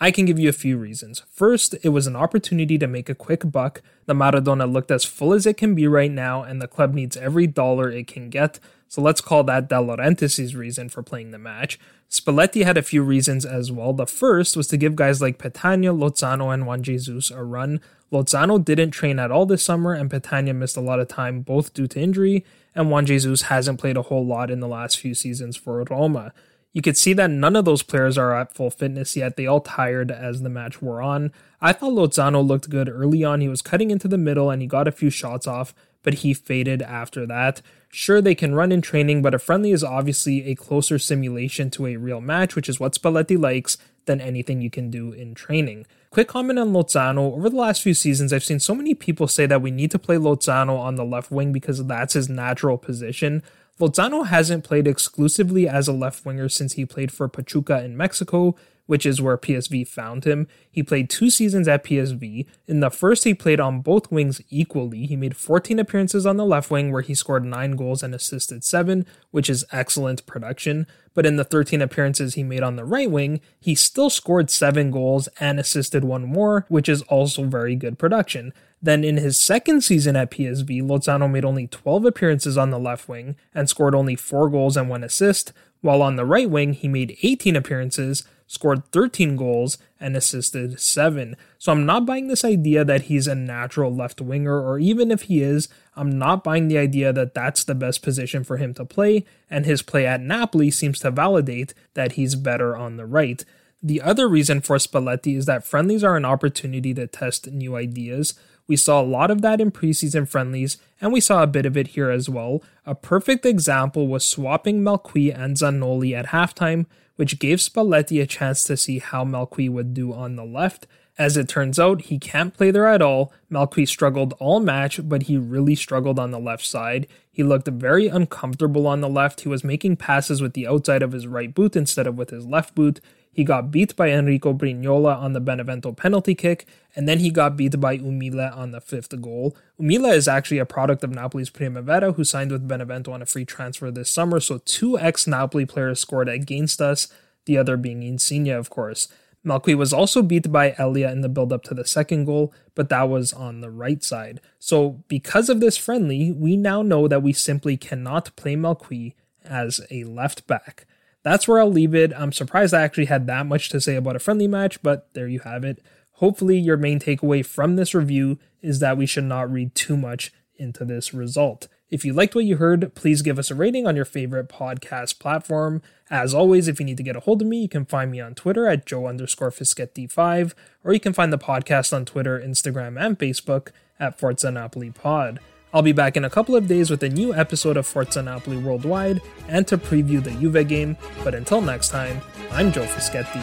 I 0.00 0.10
can 0.10 0.24
give 0.24 0.38
you 0.38 0.48
a 0.48 0.52
few 0.52 0.78
reasons. 0.78 1.24
First, 1.30 1.74
it 1.82 1.88
was 1.88 2.06
an 2.06 2.16
opportunity 2.16 2.78
to 2.78 2.86
make 2.86 3.08
a 3.08 3.14
quick 3.14 3.50
buck. 3.50 3.82
The 4.06 4.14
Maradona 4.14 4.70
looked 4.70 4.92
as 4.92 5.04
full 5.04 5.32
as 5.32 5.44
it 5.44 5.56
can 5.56 5.74
be 5.74 5.88
right 5.88 6.10
now, 6.10 6.42
and 6.42 6.62
the 6.62 6.68
club 6.68 6.94
needs 6.94 7.16
every 7.16 7.48
dollar 7.48 7.90
it 7.90 8.06
can 8.06 8.30
get. 8.30 8.60
So 8.88 9.02
let's 9.02 9.20
call 9.20 9.44
that 9.44 9.68
De 9.68 9.76
Laurentiis' 9.76 10.56
reason 10.56 10.88
for 10.88 11.02
playing 11.02 11.30
the 11.30 11.38
match. 11.38 11.78
Spalletti 12.10 12.64
had 12.64 12.78
a 12.78 12.82
few 12.82 13.02
reasons 13.02 13.44
as 13.44 13.70
well. 13.70 13.92
The 13.92 14.06
first 14.06 14.56
was 14.56 14.66
to 14.68 14.78
give 14.78 14.96
guys 14.96 15.20
like 15.20 15.38
Petagna, 15.38 15.96
Lozano, 15.96 16.52
and 16.52 16.66
Juan 16.66 16.82
Jesus 16.82 17.30
a 17.30 17.44
run. 17.44 17.80
Lozano 18.10 18.64
didn't 18.64 18.92
train 18.92 19.18
at 19.18 19.30
all 19.30 19.44
this 19.44 19.62
summer, 19.62 19.92
and 19.92 20.10
Petagna 20.10 20.54
missed 20.54 20.78
a 20.78 20.80
lot 20.80 21.00
of 21.00 21.08
time, 21.08 21.42
both 21.42 21.74
due 21.74 21.86
to 21.86 22.00
injury, 22.00 22.46
and 22.74 22.90
Juan 22.90 23.04
Jesus 23.04 23.42
hasn't 23.42 23.78
played 23.78 23.98
a 23.98 24.02
whole 24.02 24.24
lot 24.24 24.50
in 24.50 24.60
the 24.60 24.68
last 24.68 24.98
few 24.98 25.14
seasons 25.14 25.56
for 25.56 25.84
Roma. 25.84 26.32
You 26.72 26.82
could 26.82 26.96
see 26.96 27.12
that 27.14 27.30
none 27.30 27.56
of 27.56 27.64
those 27.64 27.82
players 27.82 28.16
are 28.16 28.34
at 28.34 28.54
full 28.54 28.70
fitness 28.70 29.16
yet. 29.16 29.36
They 29.36 29.46
all 29.46 29.60
tired 29.60 30.10
as 30.10 30.42
the 30.42 30.48
match 30.48 30.80
wore 30.80 31.02
on. 31.02 31.32
I 31.60 31.72
thought 31.72 31.92
Lozano 31.92 32.46
looked 32.46 32.70
good 32.70 32.88
early 32.88 33.24
on. 33.24 33.40
He 33.40 33.48
was 33.48 33.62
cutting 33.62 33.90
into 33.90 34.06
the 34.06 34.18
middle 34.18 34.50
and 34.50 34.62
he 34.62 34.68
got 34.68 34.86
a 34.86 34.92
few 34.92 35.10
shots 35.10 35.46
off, 35.46 35.74
but 36.02 36.14
he 36.14 36.34
faded 36.34 36.82
after 36.82 37.26
that. 37.26 37.62
Sure, 37.90 38.20
they 38.20 38.34
can 38.34 38.54
run 38.54 38.70
in 38.70 38.82
training, 38.82 39.22
but 39.22 39.34
a 39.34 39.38
friendly 39.38 39.72
is 39.72 39.82
obviously 39.82 40.46
a 40.46 40.54
closer 40.54 40.98
simulation 40.98 41.70
to 41.70 41.86
a 41.86 41.96
real 41.96 42.20
match, 42.20 42.54
which 42.54 42.68
is 42.68 42.78
what 42.78 42.94
Spalletti 42.94 43.38
likes, 43.38 43.78
than 44.04 44.20
anything 44.20 44.60
you 44.60 44.70
can 44.70 44.90
do 44.90 45.12
in 45.12 45.34
training. 45.34 45.86
Quick 46.10 46.28
comment 46.28 46.58
on 46.58 46.72
Lozano. 46.72 47.34
Over 47.34 47.50
the 47.50 47.56
last 47.56 47.82
few 47.82 47.94
seasons, 47.94 48.32
I've 48.32 48.44
seen 48.44 48.60
so 48.60 48.74
many 48.74 48.94
people 48.94 49.28
say 49.28 49.46
that 49.46 49.62
we 49.62 49.70
need 49.70 49.90
to 49.92 49.98
play 49.98 50.16
Lozano 50.16 50.78
on 50.78 50.96
the 50.96 51.04
left 51.04 51.30
wing 51.30 51.52
because 51.52 51.84
that's 51.84 52.14
his 52.14 52.28
natural 52.28 52.78
position. 52.78 53.42
Lozano 53.78 54.26
hasn't 54.26 54.64
played 54.64 54.88
exclusively 54.88 55.68
as 55.68 55.86
a 55.86 55.92
left 55.92 56.26
winger 56.26 56.48
since 56.48 56.72
he 56.72 56.84
played 56.84 57.12
for 57.12 57.28
Pachuca 57.28 57.84
in 57.84 57.96
Mexico, 57.96 58.56
which 58.86 59.04
is 59.04 59.20
where 59.20 59.36
PSV 59.36 59.86
found 59.86 60.24
him. 60.24 60.48
He 60.70 60.82
played 60.82 61.10
two 61.10 61.28
seasons 61.30 61.68
at 61.68 61.84
PSV. 61.84 62.46
In 62.66 62.80
the 62.80 62.90
first, 62.90 63.24
he 63.24 63.34
played 63.34 63.60
on 63.60 63.82
both 63.82 64.10
wings 64.10 64.40
equally. 64.48 65.06
He 65.06 65.14
made 65.14 65.36
14 65.36 65.78
appearances 65.78 66.24
on 66.26 66.38
the 66.38 66.46
left 66.46 66.70
wing, 66.70 66.90
where 66.90 67.02
he 67.02 67.14
scored 67.14 67.44
9 67.44 67.72
goals 67.72 68.02
and 68.02 68.14
assisted 68.14 68.64
7, 68.64 69.04
which 69.30 69.50
is 69.50 69.66
excellent 69.70 70.24
production. 70.26 70.86
But 71.12 71.26
in 71.26 71.36
the 71.36 71.44
13 71.44 71.82
appearances 71.82 72.34
he 72.34 72.42
made 72.42 72.62
on 72.62 72.76
the 72.76 72.84
right 72.84 73.10
wing, 73.10 73.42
he 73.60 73.74
still 73.74 74.08
scored 74.08 74.50
7 74.50 74.90
goals 74.90 75.28
and 75.38 75.60
assisted 75.60 76.02
1 76.02 76.24
more, 76.24 76.64
which 76.68 76.88
is 76.88 77.02
also 77.02 77.44
very 77.44 77.76
good 77.76 77.98
production. 77.98 78.54
Then 78.80 79.04
in 79.04 79.16
his 79.16 79.38
second 79.38 79.82
season 79.82 80.16
at 80.16 80.30
PSV, 80.30 80.82
Lozano 80.82 81.30
made 81.30 81.44
only 81.44 81.66
12 81.66 82.04
appearances 82.04 82.56
on 82.56 82.70
the 82.70 82.78
left 82.78 83.08
wing 83.08 83.36
and 83.54 83.68
scored 83.68 83.94
only 83.94 84.16
4 84.16 84.48
goals 84.48 84.76
and 84.76 84.88
1 84.88 85.02
assist, 85.04 85.52
while 85.80 86.02
on 86.02 86.16
the 86.16 86.24
right 86.24 86.48
wing 86.48 86.72
he 86.72 86.88
made 86.88 87.16
18 87.22 87.56
appearances 87.56 88.24
scored 88.48 88.90
13 88.92 89.36
goals, 89.36 89.78
and 90.00 90.16
assisted 90.16 90.80
7. 90.80 91.36
So 91.58 91.70
I'm 91.70 91.84
not 91.84 92.06
buying 92.06 92.28
this 92.28 92.44
idea 92.44 92.84
that 92.84 93.02
he's 93.02 93.26
a 93.26 93.34
natural 93.34 93.94
left 93.94 94.20
winger, 94.20 94.60
or 94.60 94.78
even 94.78 95.10
if 95.10 95.22
he 95.22 95.42
is, 95.42 95.68
I'm 95.94 96.18
not 96.18 96.42
buying 96.42 96.68
the 96.68 96.78
idea 96.78 97.12
that 97.12 97.34
that's 97.34 97.62
the 97.62 97.74
best 97.74 98.00
position 98.00 98.44
for 98.44 98.56
him 98.56 98.74
to 98.74 98.84
play, 98.84 99.26
and 99.50 99.66
his 99.66 99.82
play 99.82 100.06
at 100.06 100.20
Napoli 100.20 100.70
seems 100.70 100.98
to 101.00 101.10
validate 101.10 101.74
that 101.94 102.12
he's 102.12 102.36
better 102.36 102.76
on 102.76 102.96
the 102.96 103.06
right. 103.06 103.44
The 103.82 104.00
other 104.02 104.28
reason 104.28 104.60
for 104.60 104.76
Spalletti 104.76 105.36
is 105.36 105.46
that 105.46 105.64
friendlies 105.64 106.02
are 106.02 106.16
an 106.16 106.24
opportunity 106.24 106.92
to 106.94 107.06
test 107.06 107.50
new 107.50 107.76
ideas. 107.76 108.34
We 108.66 108.76
saw 108.76 109.00
a 109.00 109.02
lot 109.02 109.30
of 109.30 109.40
that 109.42 109.60
in 109.60 109.70
preseason 109.70 110.28
friendlies, 110.28 110.78
and 111.00 111.12
we 111.12 111.20
saw 111.20 111.42
a 111.42 111.46
bit 111.46 111.64
of 111.64 111.76
it 111.76 111.88
here 111.88 112.10
as 112.10 112.28
well. 112.28 112.62
A 112.84 112.94
perfect 112.94 113.46
example 113.46 114.08
was 114.08 114.24
swapping 114.24 114.82
Malcuit 114.82 115.38
and 115.38 115.56
Zanoli 115.56 116.12
at 116.12 116.26
halftime, 116.26 116.86
which 117.16 117.38
gave 117.38 117.58
Spalletti 117.58 118.20
a 118.20 118.26
chance 118.26 118.64
to 118.64 118.76
see 118.76 118.98
how 118.98 119.24
Malcuit 119.24 119.70
would 119.70 119.94
do 119.94 120.12
on 120.12 120.36
the 120.36 120.44
left. 120.44 120.86
As 121.16 121.36
it 121.36 121.48
turns 121.48 121.78
out, 121.78 122.02
he 122.02 122.18
can't 122.18 122.54
play 122.54 122.70
there 122.70 122.86
at 122.86 123.02
all. 123.02 123.32
Malcuit 123.50 123.88
struggled 123.88 124.34
all 124.34 124.60
match, 124.60 125.00
but 125.08 125.24
he 125.24 125.36
really 125.36 125.74
struggled 125.74 126.18
on 126.18 126.30
the 126.30 126.38
left 126.38 126.64
side. 126.64 127.08
He 127.30 127.42
looked 127.42 127.66
very 127.68 128.06
uncomfortable 128.06 128.86
on 128.86 129.00
the 129.00 129.08
left. 129.08 129.40
He 129.40 129.48
was 129.48 129.64
making 129.64 129.96
passes 129.96 130.40
with 130.40 130.52
the 130.52 130.68
outside 130.68 131.02
of 131.02 131.12
his 131.12 131.26
right 131.26 131.52
boot 131.52 131.74
instead 131.74 132.06
of 132.06 132.16
with 132.16 132.30
his 132.30 132.46
left 132.46 132.74
boot. 132.74 133.00
He 133.38 133.44
got 133.44 133.70
beat 133.70 133.94
by 133.94 134.10
Enrico 134.10 134.52
Brignola 134.52 135.16
on 135.16 135.32
the 135.32 135.38
Benevento 135.38 135.92
penalty 135.92 136.34
kick, 136.34 136.66
and 136.96 137.08
then 137.08 137.20
he 137.20 137.30
got 137.30 137.56
beat 137.56 137.78
by 137.78 137.96
Umile 137.96 138.52
on 138.56 138.72
the 138.72 138.80
fifth 138.80 139.14
goal. 139.22 139.56
Umile 139.80 140.12
is 140.12 140.26
actually 140.26 140.58
a 140.58 140.66
product 140.66 141.04
of 141.04 141.12
Napoli's 141.12 141.48
Primavera, 141.48 142.14
who 142.14 142.24
signed 142.24 142.50
with 142.50 142.66
Benevento 142.66 143.12
on 143.12 143.22
a 143.22 143.26
free 143.26 143.44
transfer 143.44 143.92
this 143.92 144.10
summer, 144.10 144.40
so 144.40 144.58
two 144.64 144.98
ex 144.98 145.28
Napoli 145.28 145.66
players 145.66 146.00
scored 146.00 146.28
against 146.28 146.80
us, 146.80 147.12
the 147.44 147.56
other 147.56 147.76
being 147.76 148.02
Insigne, 148.02 148.50
of 148.50 148.70
course. 148.70 149.06
Malcuit 149.46 149.78
was 149.78 149.92
also 149.92 150.20
beat 150.20 150.50
by 150.50 150.74
Elia 150.76 151.12
in 151.12 151.20
the 151.20 151.28
build 151.28 151.52
up 151.52 151.62
to 151.62 151.74
the 151.74 151.86
second 151.86 152.24
goal, 152.24 152.52
but 152.74 152.88
that 152.88 153.08
was 153.08 153.32
on 153.32 153.60
the 153.60 153.70
right 153.70 154.02
side. 154.02 154.40
So, 154.58 155.04
because 155.06 155.48
of 155.48 155.60
this 155.60 155.76
friendly, 155.76 156.32
we 156.32 156.56
now 156.56 156.82
know 156.82 157.06
that 157.06 157.22
we 157.22 157.32
simply 157.32 157.76
cannot 157.76 158.34
play 158.34 158.56
Malcuit 158.56 159.14
as 159.44 159.80
a 159.92 160.02
left 160.02 160.48
back 160.48 160.88
that's 161.28 161.46
where 161.46 161.60
I'll 161.60 161.70
leave 161.70 161.94
it. 161.94 162.12
I'm 162.16 162.32
surprised 162.32 162.72
I 162.72 162.82
actually 162.82 163.06
had 163.06 163.26
that 163.26 163.46
much 163.46 163.68
to 163.70 163.80
say 163.80 163.96
about 163.96 164.16
a 164.16 164.20
friendly 164.20 164.48
match, 164.48 164.82
but 164.82 165.08
there 165.14 165.28
you 165.28 165.40
have 165.40 165.64
it. 165.64 165.82
Hopefully, 166.12 166.58
your 166.58 166.76
main 166.76 166.98
takeaway 166.98 167.44
from 167.44 167.76
this 167.76 167.94
review 167.94 168.38
is 168.60 168.80
that 168.80 168.96
we 168.96 169.06
should 169.06 169.24
not 169.24 169.52
read 169.52 169.74
too 169.74 169.96
much 169.96 170.32
into 170.56 170.84
this 170.84 171.14
result. 171.14 171.68
If 171.90 172.04
you 172.04 172.12
liked 172.12 172.34
what 172.34 172.44
you 172.44 172.56
heard, 172.56 172.94
please 172.94 173.22
give 173.22 173.38
us 173.38 173.50
a 173.50 173.54
rating 173.54 173.86
on 173.86 173.96
your 173.96 174.04
favorite 174.04 174.48
podcast 174.48 175.18
platform. 175.18 175.80
As 176.10 176.34
always, 176.34 176.68
if 176.68 176.80
you 176.80 176.86
need 176.86 176.96
to 176.96 177.02
get 177.02 177.16
a 177.16 177.20
hold 177.20 177.40
of 177.40 177.48
me, 177.48 177.62
you 177.62 177.68
can 177.68 177.84
find 177.84 178.10
me 178.10 178.20
on 178.20 178.34
Twitter 178.34 178.66
at 178.66 178.84
Joe 178.84 179.06
underscore 179.06 179.50
Fischetti5, 179.50 180.54
or 180.84 180.92
you 180.92 181.00
can 181.00 181.12
find 181.12 181.32
the 181.32 181.38
podcast 181.38 181.92
on 181.94 182.04
Twitter, 182.04 182.38
Instagram, 182.38 183.00
and 183.00 183.18
Facebook 183.18 183.68
at 183.98 184.18
Forza 184.18 184.50
Napoli 184.50 184.90
Pod. 184.90 185.40
I'll 185.72 185.82
be 185.82 185.92
back 185.92 186.16
in 186.16 186.24
a 186.24 186.30
couple 186.30 186.56
of 186.56 186.66
days 186.66 186.90
with 186.90 187.02
a 187.02 187.08
new 187.08 187.34
episode 187.34 187.76
of 187.76 187.86
Forza 187.86 188.22
Napoli 188.22 188.56
Worldwide 188.56 189.20
and 189.48 189.66
to 189.68 189.76
preview 189.76 190.22
the 190.22 190.30
Juve 190.30 190.66
game, 190.66 190.96
but 191.22 191.34
until 191.34 191.60
next 191.60 191.90
time, 191.90 192.22
I'm 192.50 192.72
Joe 192.72 192.84
Fischetti. 192.84 193.42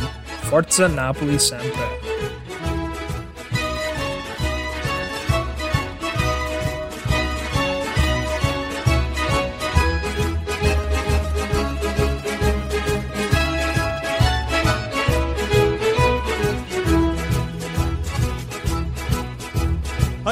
Forza 0.49 0.87
Napoli 0.87 1.37
sempre. 1.37 2.15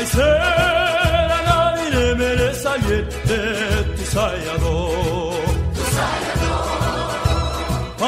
Navire 0.03 0.47
me 0.47 0.52
le 3.03 3.13
sagliette 3.23 3.93
tu 3.95 4.03
sai 4.03 4.47
adò 4.47 4.89
tu 5.73 5.83
sai 5.95 6.23
adò 6.33 6.55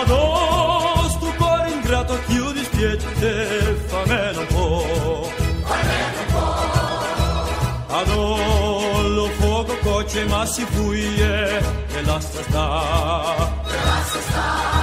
adò 0.02 1.10
stu 1.10 1.34
cuore 1.38 1.70
ingrato 1.72 2.20
chiudi 2.28 2.64
spiette 2.64 3.32
famelo 3.88 4.40
un 4.40 4.48
po' 4.48 5.30
famelo 5.64 6.20
un 6.20 6.32
po' 6.34 7.94
adò 7.96 9.02
lo 9.08 9.28
fuoco 9.38 9.78
coce 9.84 10.26
ma 10.26 10.46
si 10.46 10.66
fuie 10.66 11.58
e 11.98 12.02
la 12.04 12.20
sta 12.20 12.42
sta 12.44 12.70
e 13.68 13.78
la 13.86 14.02
sta 14.04 14.20
sta 14.28 14.74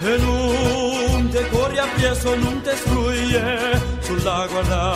e 0.00 0.16
non 0.18 1.28
te 1.30 1.48
corri 1.48 1.78
appresso 1.78 2.34
non 2.36 2.60
te 2.62 2.76
sfruie 2.76 3.80
sulla 4.00 4.46
guarda 4.48 4.94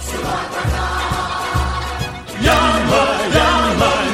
sulla 0.00 0.38
guarda 0.48 0.74
Yamma, 0.74 1.13
yamma, 3.80 4.13